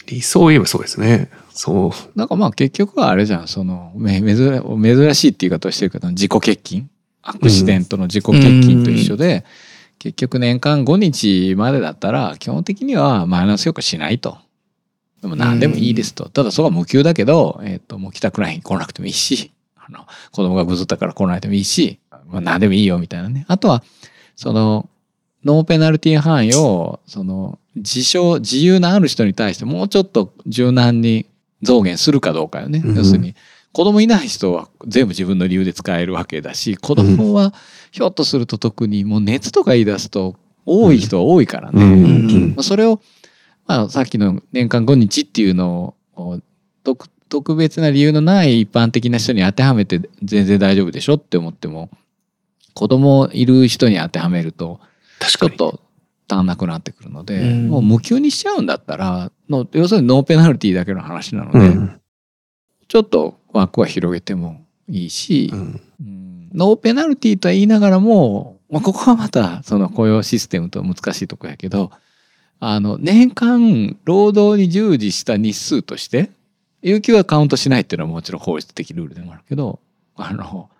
[0.06, 1.30] 理想を言えばそうですね。
[1.54, 2.18] そう。
[2.18, 6.90] なんかまあ結局はあれじゃんそのめ珍珍しいっていう言い方をしてるけど自己欠勤？
[7.22, 9.44] アクシデントの自己欠勤と一緒で、
[9.98, 14.36] 結局年間5日までだったら基本的にはマイナス評価しないと。
[15.22, 16.28] でも何でもいいですと。
[16.28, 20.00] ただそこは無給だけど、えっ、と、もう帰宅ライン来なくてもいいし、あの、
[20.32, 23.46] 子供がぐずったから来ないでもいいし、まあ何でもいいよみたいなね。
[23.48, 23.82] あとは、
[24.36, 24.90] その、
[25.42, 31.26] ノーペナルティ範囲を、その、自称、自由なある人に対してもうちょっと柔軟に
[31.64, 32.82] 増減するかどうかよね。
[32.84, 33.34] うん要するに、
[33.72, 37.52] 子供いない人は全部自分の理由で使えるわけだし、子供は
[37.90, 42.54] ひょっとすると特にもう熱とか言い出すと多い人は多いからね。
[42.62, 43.00] それを、
[43.66, 46.40] まあ、さっきの年間5日っていうのを
[46.84, 51.90] 特特別な理由のない一般的な人に当てはめて全然大丈夫でしょって思っても
[52.74, 54.78] 子供いる人に当てはめると
[55.18, 55.56] 確かに。
[55.56, 55.80] ちょっと
[56.28, 62.00] 足んなくなってくるので、うんもう無給にしちゃうんだったらの要するにノーペナルティだけの話なので、うん。
[62.88, 65.80] ちょっと枠は広げてもいいし、うん。
[66.00, 66.48] うん。
[66.54, 71.90] ノーペナルティとは言いながらも、まあ、ここはまたその雇用システムと難しいとこやけど
[72.60, 76.30] あの年間労働に従事した日数として
[76.82, 79.80] 有給はカウントしないっていうのはもちろん法律的ルールでもあるけど
[80.16, 80.70] あの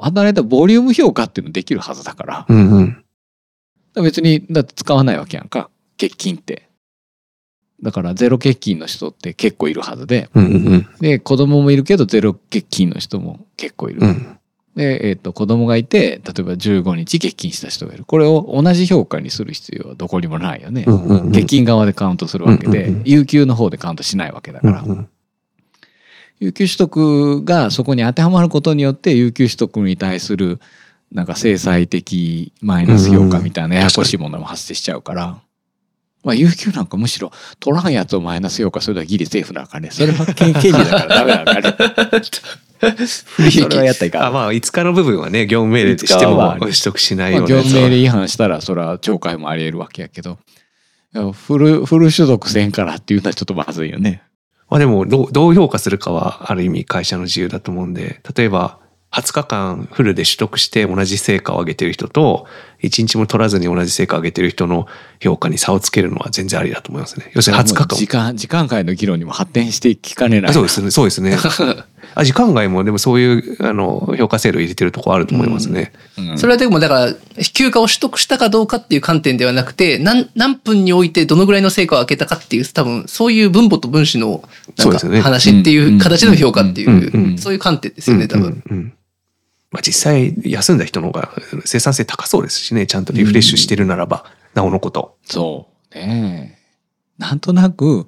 [0.00, 2.46] 働いたボリューム評価っていうのできるはずだから。
[2.48, 3.04] うんうん。
[4.02, 5.70] 別にだって使わないわけやんか。
[5.98, 6.65] 欠勤って。
[7.82, 14.00] だからゼロ欠勤の人って結構いるはずで、うんうんで、子供もいるけどゼロ欠勤の人も結構いる。
[14.00, 14.38] うん。
[14.76, 18.04] で、えっ、と、子供がいて、例えば15日欠勤した人がいる。
[18.04, 20.84] これを同じ評価にする必要はどこにもないよね。
[20.86, 25.08] うんうんうん欠勤側でカウントするわけで、うんうんうん有給の方でカウントしないわけだから、うんうん
[26.38, 30.60] 有給取得がそこに当てはまることによって、有給取得に対する、
[31.10, 35.38] なんか制裁的マイナス評価みたいなややこしいものも発生しちゃうから、
[36.26, 39.90] まあ、有給なんかむしろ取らんやつをマイナス評価するのはギリセーフだからね。
[39.92, 42.10] それは権権利だからダメだから
[42.98, 43.06] ね。
[43.06, 50.38] それはやったらいかんあまあ5日の部分はね業務命令として5日はも取得しないまあ、ようなやつは業務命令違反したらそれは懲戒もあり得るわけやけど
[51.32, 54.22] フルフル所属せんからっていうのはちょっとまずいよね。
[54.68, 58.80] まあでもどうどう評価するかはある意味会社の自由だと思うんで例えば
[59.16, 62.46] 20日間フルで取得して同じ成果を上げてる人と
[62.82, 64.86] 1日も取らずに同じ成果を上げてる人の
[65.20, 67.32] 評価に差をつけるのは全然ありだと思いますね。
[67.34, 70.50] 要するに20日間時間時間外の議論にも発展してきかねない。
[70.50, 71.38] あそうですねそうですね。
[72.14, 75.92] あ時間外もでもそういうあの評価制度を入れてるところあると思いますね。
[76.18, 77.14] うんそれはでもだから
[77.54, 84.42] 休暇を取得したかどうかっていう観点ではなくて何何分においてどのぐらいの成果を上げたかっていう多分そういう分母と分子の
[84.76, 88.62] なんか話っていう形での評価っていうんうんうそういう観点ですよね多分。
[88.70, 88.92] うんうん
[89.76, 91.30] まあ、実際休んだ人の方が
[91.66, 95.18] 生産性高そうですしねちゃんとリフレッシュしてるならば、なおのこと。
[95.24, 96.58] そうね
[97.18, 98.06] なんとなく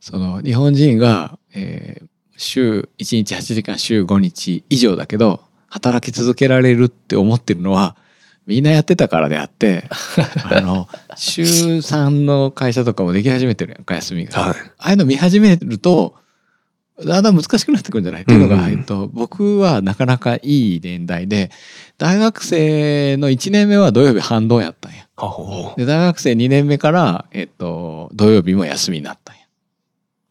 [0.00, 2.06] その日本人が、えー
[2.42, 7.96] 週1日8時間週5日以上だけど働き続けられるって思ってるのは
[8.46, 9.84] みんなやってたからであって
[10.50, 14.40] あの週3の会社とかもでき始めてるやんか休みが。
[14.40, 14.56] はい。
[14.56, 16.14] ああいうの見始めると、
[17.04, 18.22] だんだん難しくなってくるんじゃない？
[18.22, 20.40] っていうのが、うんえっと、僕はなかなかい
[20.76, 21.50] い年代で、
[21.98, 25.06] 大学生の1年目は土曜日半ドンやったんや。
[25.76, 29.40] で、大学生2年目から、えっと、土曜日も休みになったんや。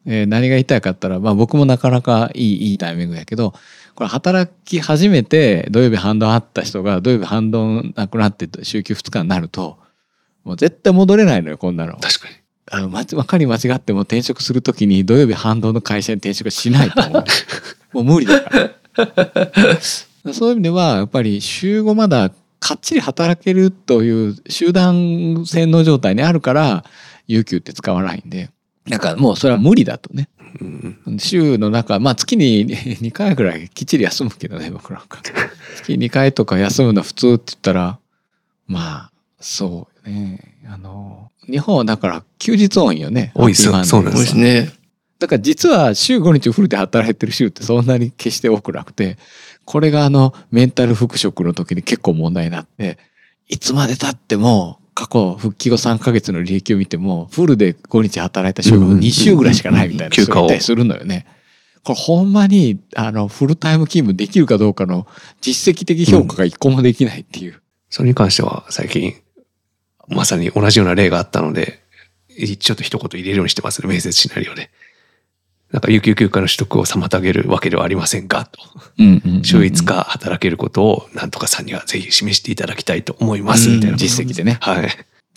[0.06, 3.54] えー何が言いたいかったら、まあ僕もなかなかいい、いいタイミングやけど、
[3.96, 9.78] これ働き始めて土曜日半ドンあった人が土曜日半ドンなくなって週休2日になると、
[10.46, 11.98] もう絶対戻れないのよ、こんなの。
[11.98, 12.36] 確かに。
[12.72, 17.24] あの、まち、わかり間違っても転職するときに土曜日反動の会社に転職しないと思う。
[17.94, 18.70] もう無理だか
[20.26, 20.34] ら。
[20.34, 26.84] そういう意味では、やっぱり週5まだかっちり働けるという集団洗脳状態にあるから、
[27.28, 28.50] 有給って使わないんで。
[28.88, 30.30] なんかもうそれは無理だとね。
[30.62, 32.68] うん週の中、まあ月に
[33.02, 35.20] 2回ぐらいきっちり休むけどね、僕なんか。
[35.78, 38.00] 月2回とか休むの普通って言ったら、
[38.68, 40.58] まあ、そうよね。
[40.68, 43.32] あの、日本はだから休日多いよね。
[43.36, 44.72] 多いっすハッピーマンデーそうなんですね。
[45.20, 49.18] だから実は週5日フルで働いてる週ってそんなに決して多くなくて、
[49.66, 52.98] これがあのメンタル復職の時に結構問題になって、
[53.48, 61.26] いつまで経っても過去復帰後3ヶ月の履歴を見ても、フルで5日働いた週が2週ぐらいしかないみたいな休暇をするのよね。
[61.84, 65.08] これほんまにあのフルタイム勤務できるかどうかの
[65.42, 67.62] 実績的評価が一個もできないっていう。
[67.90, 69.16] それに関しては最近、
[70.10, 71.80] まさに同じような例があったので、
[72.60, 74.70] ちょっと一言入れるようにしてますね、面接シナリオで。
[75.72, 78.60] なんか、有給休暇の取得を妨げるわけではありませんかと。
[78.98, 83.98] うんうんうん週5日働けることを、なんとかさんにはぜひ示していただきたいと思います、うんみたいな。
[83.98, 84.58] 実績でね。
[84.62, 84.90] はい。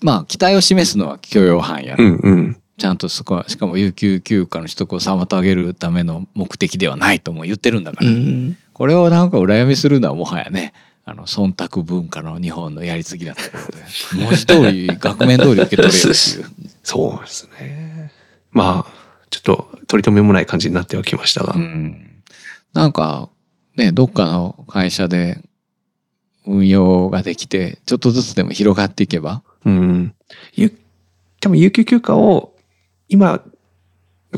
[0.02, 2.56] まあ期待を示すのは許容範囲やなうんうん。
[2.78, 8.56] ちゃんとそこは、しかも有給休暇の取得を妨げるための目的ではないとも言ってるんだから、うん。
[8.72, 10.72] これをなんか羨みするのはもはやね、
[11.04, 13.84] あの、忖度文化の日本のやりすぎだということで、
[14.24, 16.12] 文字通り、額面通り受け取れよっていう。
[16.84, 18.12] そうですね。
[18.52, 18.92] まあ、
[19.30, 21.54] ちょっと取り留めもない感じになってはきましたが。
[21.54, 22.22] うん。
[22.72, 23.28] なんか、
[23.76, 25.40] ね、どっかの会社で
[26.46, 30.14] 運用ができて、ちょっとずつでも広がっていけば、うん。
[30.54, 30.76] ゆ、
[31.40, 32.54] 多分有給休暇を、
[33.08, 33.42] 今、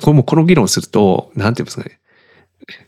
[0.00, 1.98] これもこの議論すると、なんていうんですかね。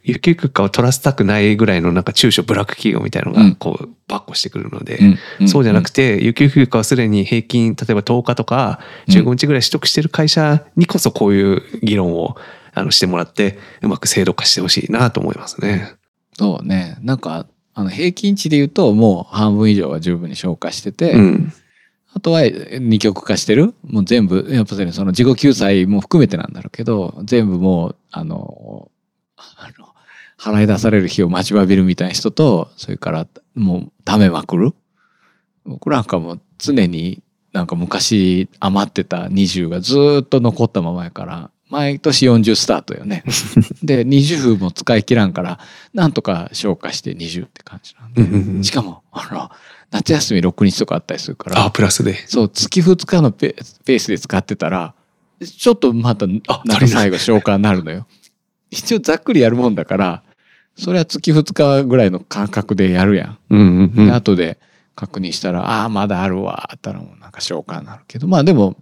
[0.04, 3.50] 有給休暇を取らせたくないぐらいのなんか中小ブラック企業みたいなのうん。
[3.50, 5.00] がこう、バッコしてくるので、
[5.46, 12.36] そうじゃなくて、て、有給休暇をすでに平均、例えば10日とか15日ぐらい取得してる会社にこそこういう議論を
[12.74, 15.94] あのしてもらって、うまく制度化してほしいなと思いますね。
[16.34, 21.52] そうね、なんか、あの、平均値で言うと、もう半分以上は十分に消化してて、うん。
[22.12, 23.74] あとは二極化してる。
[23.83, 28.90] もう全部、やっぱりその自己救済も含めてなんだろうけど、全部もう、あの、
[29.56, 29.88] あの
[30.38, 34.74] 払い出される日を待ちわびるみたいな人と、それからもう貯めまくる。
[35.64, 37.22] 僕なんかもう常に
[37.52, 43.24] なんか昔余ってた20がずーっと残ったままやから、毎年40スタートよね。
[43.82, 45.58] で、20も使い切らんから、
[45.94, 48.62] なんとか消化して20って感じなんで。
[48.62, 49.50] しかも、あの、
[49.90, 52.14] 夏休み6日とかあったりするから、あ、プラスで。
[52.28, 54.94] そう、月2日のペペースで使ってたら、
[55.44, 58.06] ちょっとまた、あ最後消化になるのよ。
[58.77, 60.22] 一応ざっくりやるもんだから、
[60.77, 63.38] それは月2日ぐらいの感覚でやるやん。
[63.50, 64.14] うんうんうでん。
[64.14, 64.58] 後で
[64.94, 68.77] 確認したら、ああ、まだあるわ、ったらもうなんか消化になるけど、まあでも、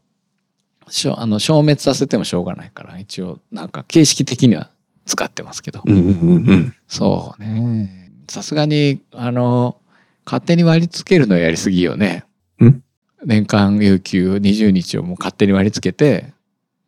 [0.89, 4.71] しょあの消滅させてもしょうがないから、一応なんか形式的には
[5.07, 5.83] 使ってますけど。
[5.85, 6.75] うんうんうんうん。
[6.89, 8.11] そうね。
[8.29, 9.77] さすがに、あの、
[10.27, 12.25] 勝手に割り付けるのやりすぎよね。
[12.63, 12.83] ん？
[13.25, 16.33] 年間有給20日をもう勝手に割り付けて、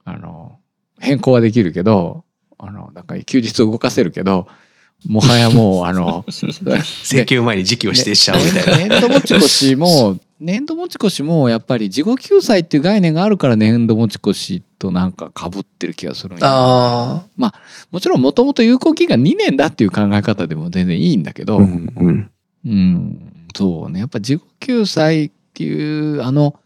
[0.04, 0.58] あの、
[0.98, 2.24] 変更はできるけど、
[2.58, 4.46] あの、なんか休日を動かせるけど、
[5.06, 8.78] もはやもう、あの、 請求前に時期を指定しちゃうみたいな。
[8.78, 17.54] ね年度持ち越しも、年度持ち越しもやっぱり事後救済っていう概念があるから年度持ち越しとなんか被ってる気がするんよあ
[17.90, 22.30] もちろんもともと有効期間2年だっていう考え方でも全然いいんだけど、うんうん。
[22.66, 24.00] うん、そうね。
[24.00, 26.56] やっぱ自己救済っていう、あの、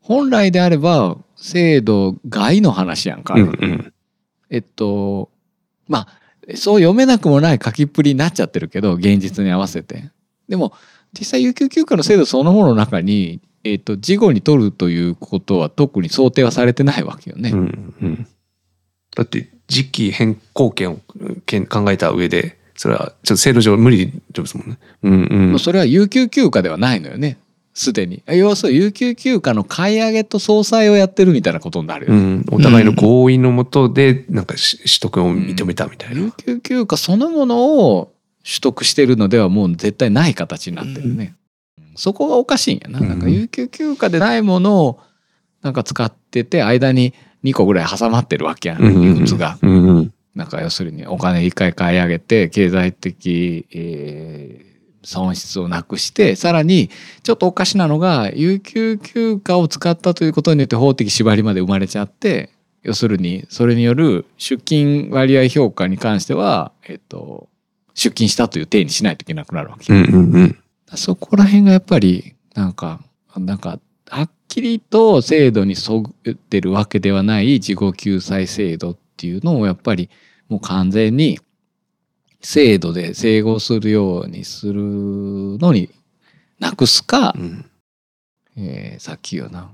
[0.00, 3.34] 本来であれば、制度外の話やんか。
[3.34, 3.92] うんうん。
[4.50, 5.30] えっと、
[5.88, 6.08] まあ、
[6.56, 10.10] そう読めなくもない書きっぷりになっちゃってるけど、現実に合わせて。
[10.48, 10.72] でも、
[11.18, 17.50] 実際有給休暇の制度そのものの中に、えっと、事後に取るということは特に想定はされてないわけよね。
[17.50, 18.26] うんうん。
[19.16, 20.98] だって時期変更権を
[21.46, 24.78] 権考えた上で、それはちょっと制度上無理ですもんね。
[25.02, 25.58] うんうん。
[25.58, 27.38] それは有給休暇ではないのよね。
[27.74, 28.22] すでに。
[28.26, 36.20] 要するに有給休暇の買い上げと総裁をやってるみたいなことになるよねうん、お互いの合意のもとでなんかし取得を認めたみたいな。
[36.20, 38.12] 有給休暇そのものを
[38.44, 41.34] 取得してるのではもう絶対ない形になってるね。
[41.96, 43.00] そこがおかしいんやな。
[43.00, 45.00] うんなんか有給休暇でないものを
[45.62, 47.12] なんか使ってて間に
[47.42, 48.82] 2個ぐらい挟まってるわけやん。
[48.82, 49.58] うんうん理屈が。
[49.60, 50.14] うんうん。
[50.36, 54.73] なんか要するにお金一回買い上げて経済的、えー
[55.04, 56.90] 損失をなくしてさらに
[57.22, 62.50] ちょっとおかしなのが有給休暇を使ったということによって法的縛りまで生まれちゃって
[62.84, 67.48] 要するにそれによる出勤割合評価に関しては、えっと、
[67.94, 69.92] 出勤したという定にしないといけなくなるわけ。
[69.92, 70.58] うんうんうん。
[70.94, 73.00] そこら辺がやっぱりなんか
[73.36, 80.10] なんかはっきりと制度に沿ってるわけではない自己救済制度っていうのをやっぱり
[80.48, 81.40] もう完全に
[82.44, 85.90] 制度で整合するようにするのに
[86.60, 87.70] なくすかう、ん
[88.56, 89.70] えーさっきよな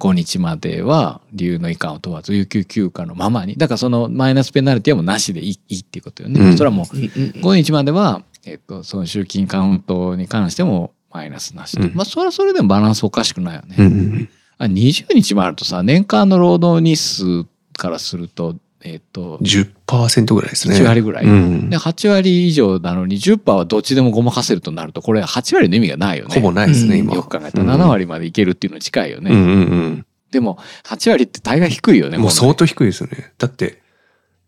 [0.00, 6.40] 5日までは理由の遺憾を問わず有給休暇のままにだからそのマイナスペナルティはもうなしでいいいいっていうことよね。
[6.40, 6.88] うんそれはもうあ。
[6.92, 11.82] うんうん5日までは、えっと、その集金カウントに関してもマイナスなしと。
[11.82, 13.76] うんまあ、それはそれでもバランスおかしくないよね。
[13.78, 17.44] うんうんあ20日もあるとさ、年間の労働日数
[17.76, 18.56] からすると、
[18.86, 20.76] えっと、10%ぐらいですね。
[20.76, 21.24] 1割ぐらい。
[21.24, 26.34] うんで、8割以上なのに10%はどっちでもごまかせるとなると、これ8割の意味がないよね。
[26.34, 27.14] ほぼないですね、うん今。
[27.14, 29.30] よく考えたら7割までいけるっていうのに近いよね。
[29.30, 32.16] うんうんでも、8割って大概低いよね。
[32.16, 32.22] うん。
[32.22, 33.32] もう相当低いですよね。
[33.38, 33.80] だって、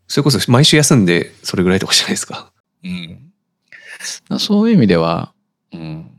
[0.07, 2.51] それこそ毎週休んでそれぐらいとかじゃないですか。
[2.83, 4.39] うん。
[4.39, 5.33] そういう意味では、
[5.73, 6.11] うん、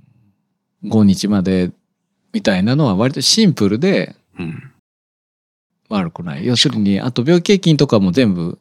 [0.85, 1.71] 5日まで
[2.33, 4.68] みたいなのは割とシンプルでうん。
[5.89, 6.47] 悪くない。
[6.47, 8.59] 要するに、あと病気欠勤とかも全部、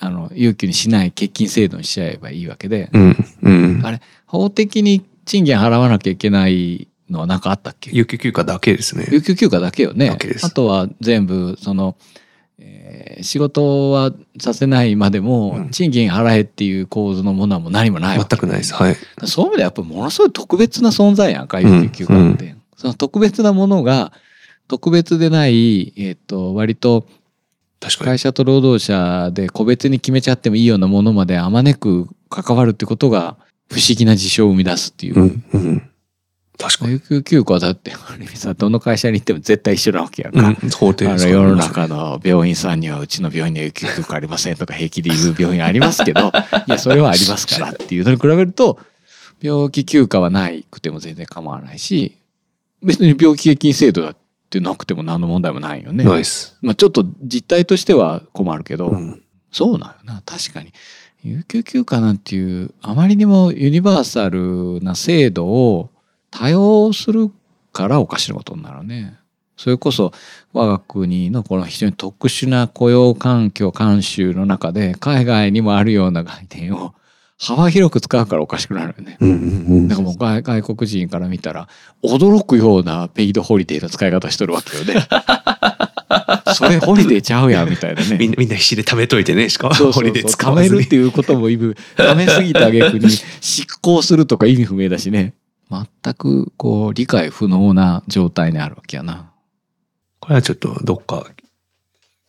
[0.00, 3.16] あの、有給にしない欠勤制度にしちゃえばいいわけで、うん。
[3.42, 3.90] うんあ。
[3.90, 7.90] れ、法的に賃金払わなきゃいけないのは何かあったっけ？
[7.92, 9.06] 有給休暇だけですね。
[9.10, 11.96] 有給休暇だけよねあとは全部その、
[12.58, 18.74] えー仕事はさせないまでもうん賃金払えっていう構図のものはもう何もないわけ全くないです。
[18.74, 18.96] はい。
[19.24, 24.12] そういう意味ではやっぱりものすごい特別な存在やんか有給休暇って、その特別なものが
[24.68, 27.06] 特別でない、えっと割と。
[28.00, 33.36] 会社と労働者で個別に決めちゃってもいいようなものまであまねく関わるってことが
[33.68, 35.44] 不思議な事象を生み出すっていう、うん。
[35.52, 35.90] うん。
[36.58, 36.92] 確かに。
[36.92, 40.70] 有給休暇はだってある意味さどの会社に行っても絶対一緒なわけやんか、うん。
[40.70, 46.32] 法定あの世の中の病院さんにはうちの病院には有給休暇ありませんとか平気で言う病院ありますけど
[46.66, 48.78] いやそれはありますからっていうのに比べると
[49.40, 52.16] 病気休暇はないくても全然構わないし
[52.82, 54.25] 別に病気欠勤制度だって
[54.60, 56.04] なくても何の問題もないよね。
[56.62, 59.22] まあ、ちょっと実態としては困るけど、うん。
[59.52, 60.72] そうなんよな確かに
[61.22, 65.90] 有給休暇なんていうあまりにもユニバーサルな制度を
[66.30, 67.30] 多用する
[67.72, 69.18] からおかしなことになるね。
[69.56, 70.12] それこそ
[70.52, 76.94] 我が国のこの非常に特殊な雇用環境慣習の中で海外にもあるような概念を
[77.38, 79.18] 幅広く使うからおかしくなるよね。
[79.20, 79.40] うんうんう
[79.80, 79.88] ん。
[79.88, 81.68] だからもう外外国人から見たら
[82.02, 85.06] 驚くような paid holiday の使い方しとるわけよね。
[86.54, 88.16] それホリデーちゃうやんみたいなね。
[88.16, 95.34] みんな、みんな必死で貯めといてね、しかも、ホリデー使わず貯めるっていうことも意味貯めすぎた挙句に失効するとか意味不明だしね
[95.70, 99.32] 全くこう理解不能な状態にあるわけやな
[100.20, 101.26] これはちょっとどっか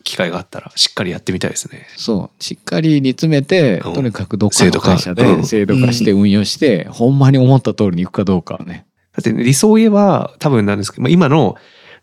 [0.07, 1.85] 機会があったらしっかりやってみたいですね。
[1.97, 2.43] そう。
[2.43, 8.85] しっかり煮詰めて、うんとにかくどっかの会社で制度化して運用して、ほんまに思った通りにいくかどうかはね。
[9.11, 11.55] だって、理想を言えば多分なんですけど、まあ、今の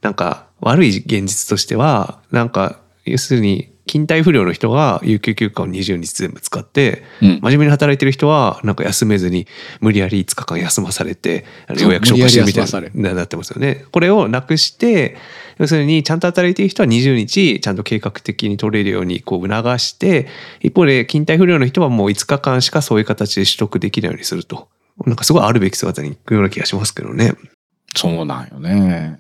[0.03, 7.41] なんか悪い現実としては、なんか要するに勤怠不良の人が有給休暇を20日全部使って、うん。
[7.41, 9.47] 真面目に働いてる人はなんか休めずに
[9.81, 11.45] 無理やり5日間休まされて
[11.79, 13.87] ようやく消化してるみたいななってますよね。
[13.93, 15.17] これをなくして
[15.59, 20.27] 要するにちゃんと働いている人は20日ちゃんと計画的に取れるようにこう促して
[20.61, 24.69] 一方で勤怠不良の人はもう5日間しかそういう形で取得できないようにすると。
[25.07, 27.33] なんかすごいあるべき姿にいくような気がしますけどね。
[27.97, 29.19] そうなんよね。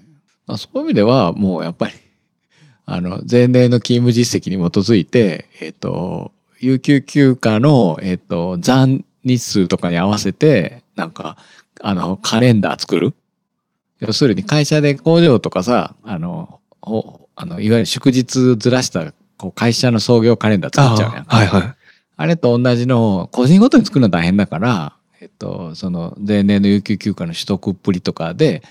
[0.56, 1.94] そういう意味では、もうやっぱり、
[2.86, 11.38] あの、前年の勤務実績に基づいて、えっ、と、有給休暇の、えっ、と、残日数とかに合わせて、なんか、
[11.80, 13.14] あの、カレンダー作る
[14.00, 21.36] 要するに会社で工場とかさ、あの、ほあのいわゆる祝日ずらした、こう会社の創業カレンダー作っちゃうやんか。
[21.36, 21.74] はいはい。
[22.16, 28.62] あれと同じのを個人ごとに作るのは大変だから、えっと、その前年の有給休暇の取得っぷりとかで、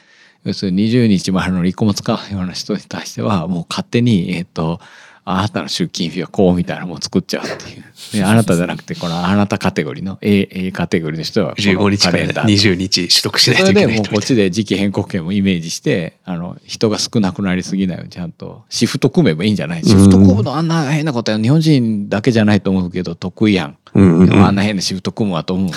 [0.46, 4.80] 要するに20日もあるのに1個も使わないような人に対しては、もう勝手に、えっと、
[5.26, 7.84] あなたの出勤費はこうみたいなも作っちゃうっていう。
[8.12, 19.84] であなたじゃなくて、このあなたカテゴリーの A, A カテゴリーの人はこの15日間でカレンダー20日取得しないそといけれでもうこっちで時期変更権もイメージして、あの、人が少なくなりすぎないようにちゃんとシフト組めばいいんじゃない？
[19.84, 23.78] シフト組むのあんな変なことは日本人だけじゃないと思うけど得意やん。
[23.94, 24.02] な。
[24.02, 25.74] うんうんあんな変なシフト組むわと思うね。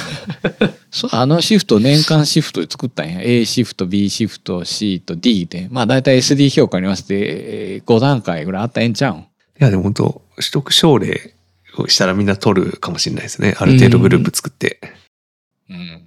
[0.90, 3.20] そう、あのシフト年間シフトで作ったんや。
[3.22, 5.68] A シフト、B シフト、C と D で。
[5.70, 9.24] まあ大体 SD 評価に合わせてえー5段階ぐらいあったんちゃうん？
[9.58, 11.34] いやでも本当取得奨励
[11.78, 13.54] をしたらみんな取るかもしれないですね。
[13.58, 14.80] ある程度グループ作って。
[15.70, 16.02] うん。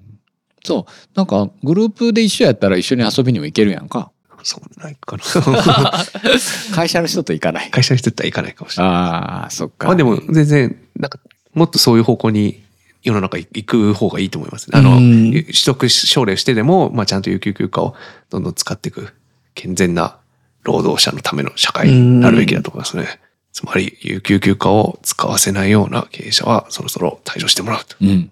[0.63, 0.91] そう。
[1.15, 4.11] なんかグループで一緒やったら一緒に遊びにも行けるやんか。
[4.43, 5.23] そんなにかな。
[6.73, 7.71] 会社の人と行かない。
[7.71, 8.93] 会社の人だったら行かないかもしれない。
[8.93, 9.87] ああ、そっか。
[9.87, 11.19] まあでも全然、なんか
[11.53, 12.61] もっとそういう方向に
[13.03, 14.69] 世の中行く方がいいと思います。
[14.71, 17.95] あの、うん取得奨励してでも、まあちゃんと有給休暇を
[18.29, 19.09] どんどん使っていく
[19.55, 20.17] 健全な
[20.63, 23.19] 労働者のための社会になるべきだと思いますね。
[23.51, 27.95] つまり、有給休暇を使わせないような経営者はそろそろ退場してもらうと。
[28.01, 28.31] うん。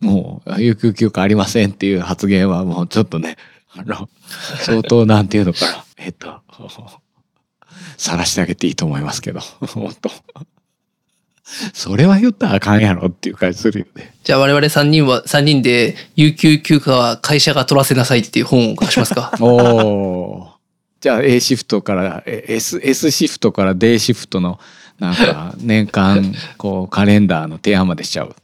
[0.00, 3.36] もう、有給休暇ありませんっていう発言はもうちょっとね、
[3.76, 4.08] あの、
[4.62, 5.84] 相当なんていうのかな。
[5.98, 6.40] えっと、
[7.98, 10.10] 晒してあげていいと思いますけど、 本当
[11.74, 14.14] それは言ったらあかんやろっていう感じするよね。
[14.24, 19.30] じゃあ我々3人は、3人で、有給休暇は会社が取らせなさいっていう本を出しますか？
[19.40, 20.53] おお。
[21.04, 24.58] じゃあ A シフトから、え S、S シフトから D シフトの、
[24.98, 28.34] なんか年間、 こう、カレンダーの提案までしちゃう。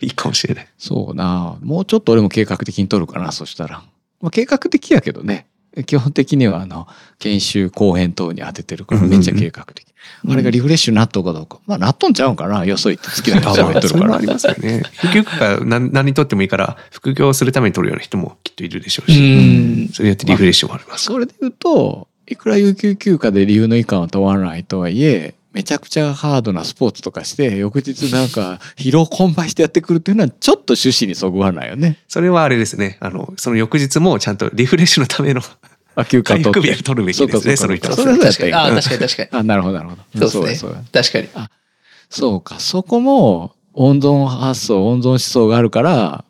[0.00, 0.68] いいかもしれない。
[0.78, 3.82] そうなもうちょっと俺も計画的に取るかな、そしたら。
[4.22, 5.44] まあ、計画的やけどね。
[5.84, 6.88] 基本的にはあの、
[7.18, 9.87] 研修後編等に当ててるからめっちゃ計画的。
[10.28, 11.58] あれがリフレッシュなっとうかどうか。
[11.66, 12.64] まあ、なっとんちゃうんかな。
[12.64, 14.26] よそ行って好きなこと喋っとるからあり。
[14.26, 14.82] ますよね。
[15.04, 19.88] 有給休暇何何にとってもいいから、副業するために取るような人もきっといるでしょううし、ん。
[19.92, 21.04] それやってリフレッシュもあります。
[21.04, 31.98] それで言うと、いくら有給休暇で理由の以下は問わないとはいえ、めちゃくちゃハードなスポーツとかして、翌日なんか疲労困憊してやってくるっていうのはちょっと趣旨にそぐわないよね。
[32.06, 32.98] それはあれですね。
[33.00, 35.40] あの、その翌日もちゃんとリフレッシュのための
[35.98, 36.62] あ、休暇日を取る
[37.04, 37.96] べきですね、その人は。
[37.96, 39.28] それはそうやったらいいああ、確かに確かに。
[39.32, 40.28] あ、なるほど、なるほど。
[40.28, 40.84] そうですね。
[40.92, 41.28] 確かに。
[42.08, 46.24] そうか、そこも温存発想、温存思想があるから、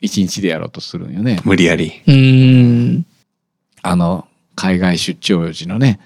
[0.00, 1.40] 一日でやろうとするんよね。
[1.44, 2.02] 無理やり。
[2.04, 3.06] うん。
[3.82, 6.00] あの、海外出張時のね、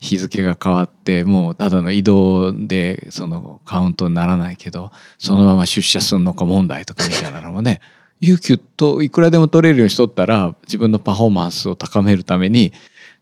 [0.00, 7.80] 日付が変わって、もうただの移動で、そのカウントにならないけど、そのまま出社するのか問題とかみたいなのもね、
[8.20, 12.72] 有給といくらでも取れるようにしとったら、自分のパフォーマンスを高めるために、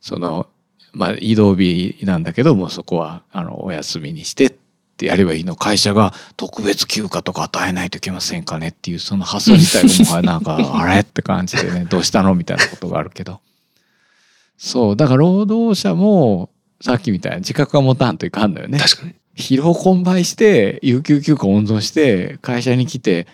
[0.01, 0.47] その、
[0.93, 4.53] まあ、移動日なんだけども、そこは、あの、お休みにしてっ
[4.97, 5.57] てやればいいの。
[5.57, 13.41] 会社が特別休暇とか与えないといけませんかねっていう、その発想自体がもうなんか、あれって感じでね、どうしたのみたいなことがあるけど。
[14.57, 14.97] そう。
[14.97, 18.79] だから労働者も、さっきみたいな自覚が持たんといかんのよね。
[18.79, 19.15] 確かに。
[19.37, 23.27] 疲労困憊して、有給休暇温存して、会社に来て、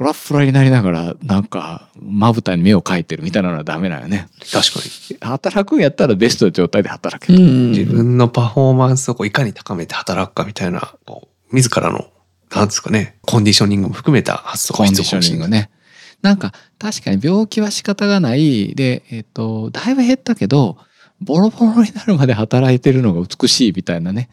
[0.00, 4.28] フラフラになりながら、なんか、まぶたに目を描いてるみたいなのはダメなのよね。
[4.50, 5.18] 確かに。
[5.20, 7.38] 働くんやったらベストな状態で働ける。
[7.38, 7.70] うん。
[7.72, 12.06] 自分のパフォーマンスをこういかに高めて働くかみたいな、こう自らの、
[12.50, 15.38] なんですかね、コンディショニングも含めた発想が必コンディショ要かもしれない。
[15.38, 15.70] ニングね。
[16.22, 18.74] なんか、確かに病気は仕方がない。
[18.74, 20.78] で、えっ、と、だいぶ減ったけど、
[21.20, 24.30] ボロボロになるまで働いてるのが美しいみたいなね。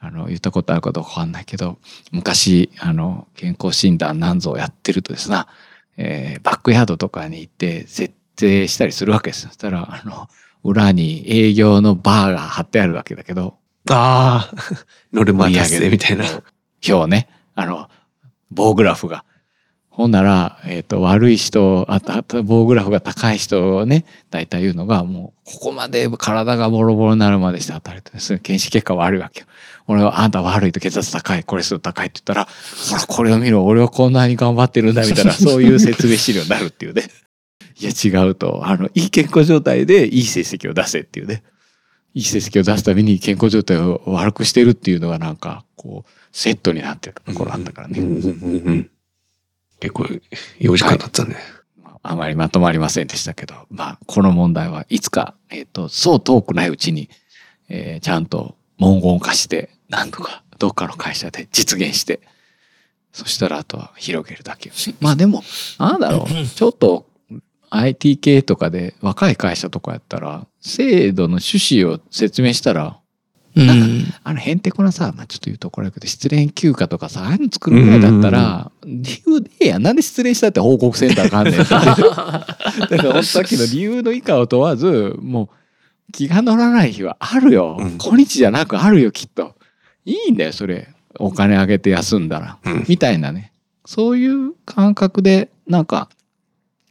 [0.00, 1.78] あの、言ったことあるかどうかわかんないけど、
[2.12, 5.48] 昔、あの、健康診断なんぞをやってるとですな、
[5.96, 9.48] えーバックヤードとかに行って設定したりするわけですよ。
[9.48, 10.28] そしたら、あの、
[10.62, 13.56] 裏に営業のバーが貼ってあるわけだけど、
[13.90, 14.54] ああ、
[15.12, 16.24] ノルマ達成みたいな。
[16.86, 17.28] 表ね。
[17.54, 17.88] あの、
[18.50, 19.24] 棒グラフが。
[19.98, 29.46] ほんなら、えっ、と、悪い人、あと、あと棒グラフが高い人をね、大体言うのが、もう、ここまで体がボロボロになるまでして働いて、それ検視結果悪いわけよ。
[29.88, 37.02] 俺は、あんた悪いと血圧高い、コレステロール高いって言ったら、ほら、これを見ろ、俺はこんなに頑張ってるんだ、みたいな、 そういう説明資料になるっていうね。
[37.80, 38.68] いや、違うと。
[38.68, 41.42] あの、いい健康状態でいい成績を出せっていうね。
[42.14, 47.98] いい成績を出すために健康状態を悪くしてるっていうのがなんか、こう、セットになってるところあったからね。
[49.80, 50.04] 結構、
[50.60, 51.36] 4時間だったね。
[52.02, 57.10] あまりまとまりませんでしたけど、まあ、この問題はいつか、えっ、と、そう遠くないうちに、
[57.68, 62.20] えーちゃんと文言化して、なんとか、どっかの会社で実現して、
[63.12, 64.70] そしたらあとは広げるだけ。
[65.00, 65.42] まあでも、
[65.78, 67.08] なんだろう、 ちょっと
[67.70, 72.98] IT 系とかで若い会社とかやったら、制度の趣旨を説明したら、
[73.56, 74.04] うん。
[74.24, 79.82] あの、へんてこなさ、まあ、ちょっと言うとこれだけど、失恋休暇とかさ、ああいうの作るぐらいだったら、理由でええやん。
[79.82, 81.58] なんで失恋したって報告せんとあかんねん。
[81.58, 82.46] だか
[82.88, 87.76] ら、さっきの理由の以下を問わず、もう、気が乗らない日はあるよ。
[87.78, 89.54] うん今日じゃなくあるよ、きっと。
[90.04, 90.88] いいんだよ、それ。
[91.18, 92.58] お金あげて休んだら。
[92.64, 93.52] うんみたいなね。
[93.84, 96.08] そういう感覚で、なんか、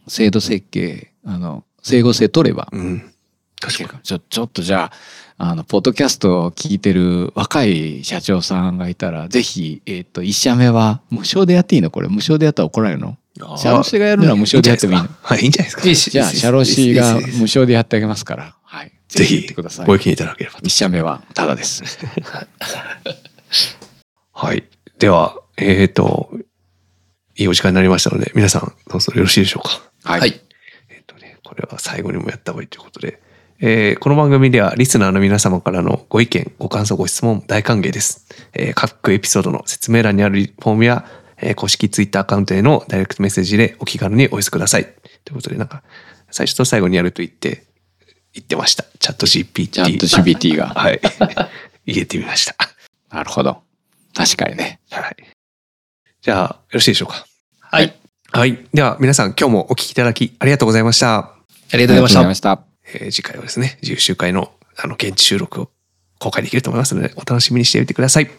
[0.08, 3.14] 制度設計、あの、整合性取れば、うん。
[3.60, 4.03] 確かに。
[4.03, 4.91] ちょ、ちょっとじゃ
[5.38, 11.91] あ、あの、ポッドキャストを聞いてる若い社長さんがいたら、ぜひ、えっ、と、一社目は、無償でやっていいの？
[11.91, 13.18] これ、無償でやったら怒られるの？
[13.58, 15.10] 社労士がやるのは無償でやってもいいの？
[15.22, 15.88] はい、いいんじゃないですか。
[15.88, 18.91] いじゃあ、社労士が無償でやってあげますから、はい。
[19.08, 19.95] ぜひやってくださいご。
[19.95, 20.66] 意見いただければと。
[20.66, 21.84] 一社目は、ただです。
[24.34, 24.64] はい。
[24.99, 26.30] では、えっ、と、
[27.36, 29.82] いいお時間になりましたので、皆さん、どうぞよろしいでしょうか。
[30.03, 30.41] ははい。
[30.89, 33.22] えっ、とね、これは最後にもやった方がいいということで、
[33.60, 38.26] えーこの番組ではリスナーの皆様からのご意見、ご感想、ご質問大歓迎です。
[38.53, 41.05] えー各エピソードの説明欄にあるフォームや、
[41.38, 44.84] えー公式ツイッターアカウントへのダイレクトメッセージでお気軽にお寄せください。
[45.26, 45.84] ということで、なんか、
[46.32, 47.66] 最初と最後にやると言って、
[48.34, 48.84] 言ってました。
[48.99, 49.68] チャット GPT。
[49.70, 50.68] チャット GPT が。
[50.70, 51.01] はい。
[51.88, 52.55] 入れてみました。
[53.12, 53.62] なるほど。
[54.14, 54.80] 確かにね。
[54.91, 55.16] はい。
[56.22, 57.26] じゃあ、よろしいでしょうか？
[57.62, 57.93] はい。
[58.32, 58.66] はい。
[58.74, 61.18] では、皆さん今日もお聞きいただきありがとうございました。
[61.18, 62.66] ありがとうございました。
[62.93, 65.69] えー次回はですね、自由集会のあの現地収録を
[66.19, 68.29] 公開できると思いますので、お楽しみにしておいてください。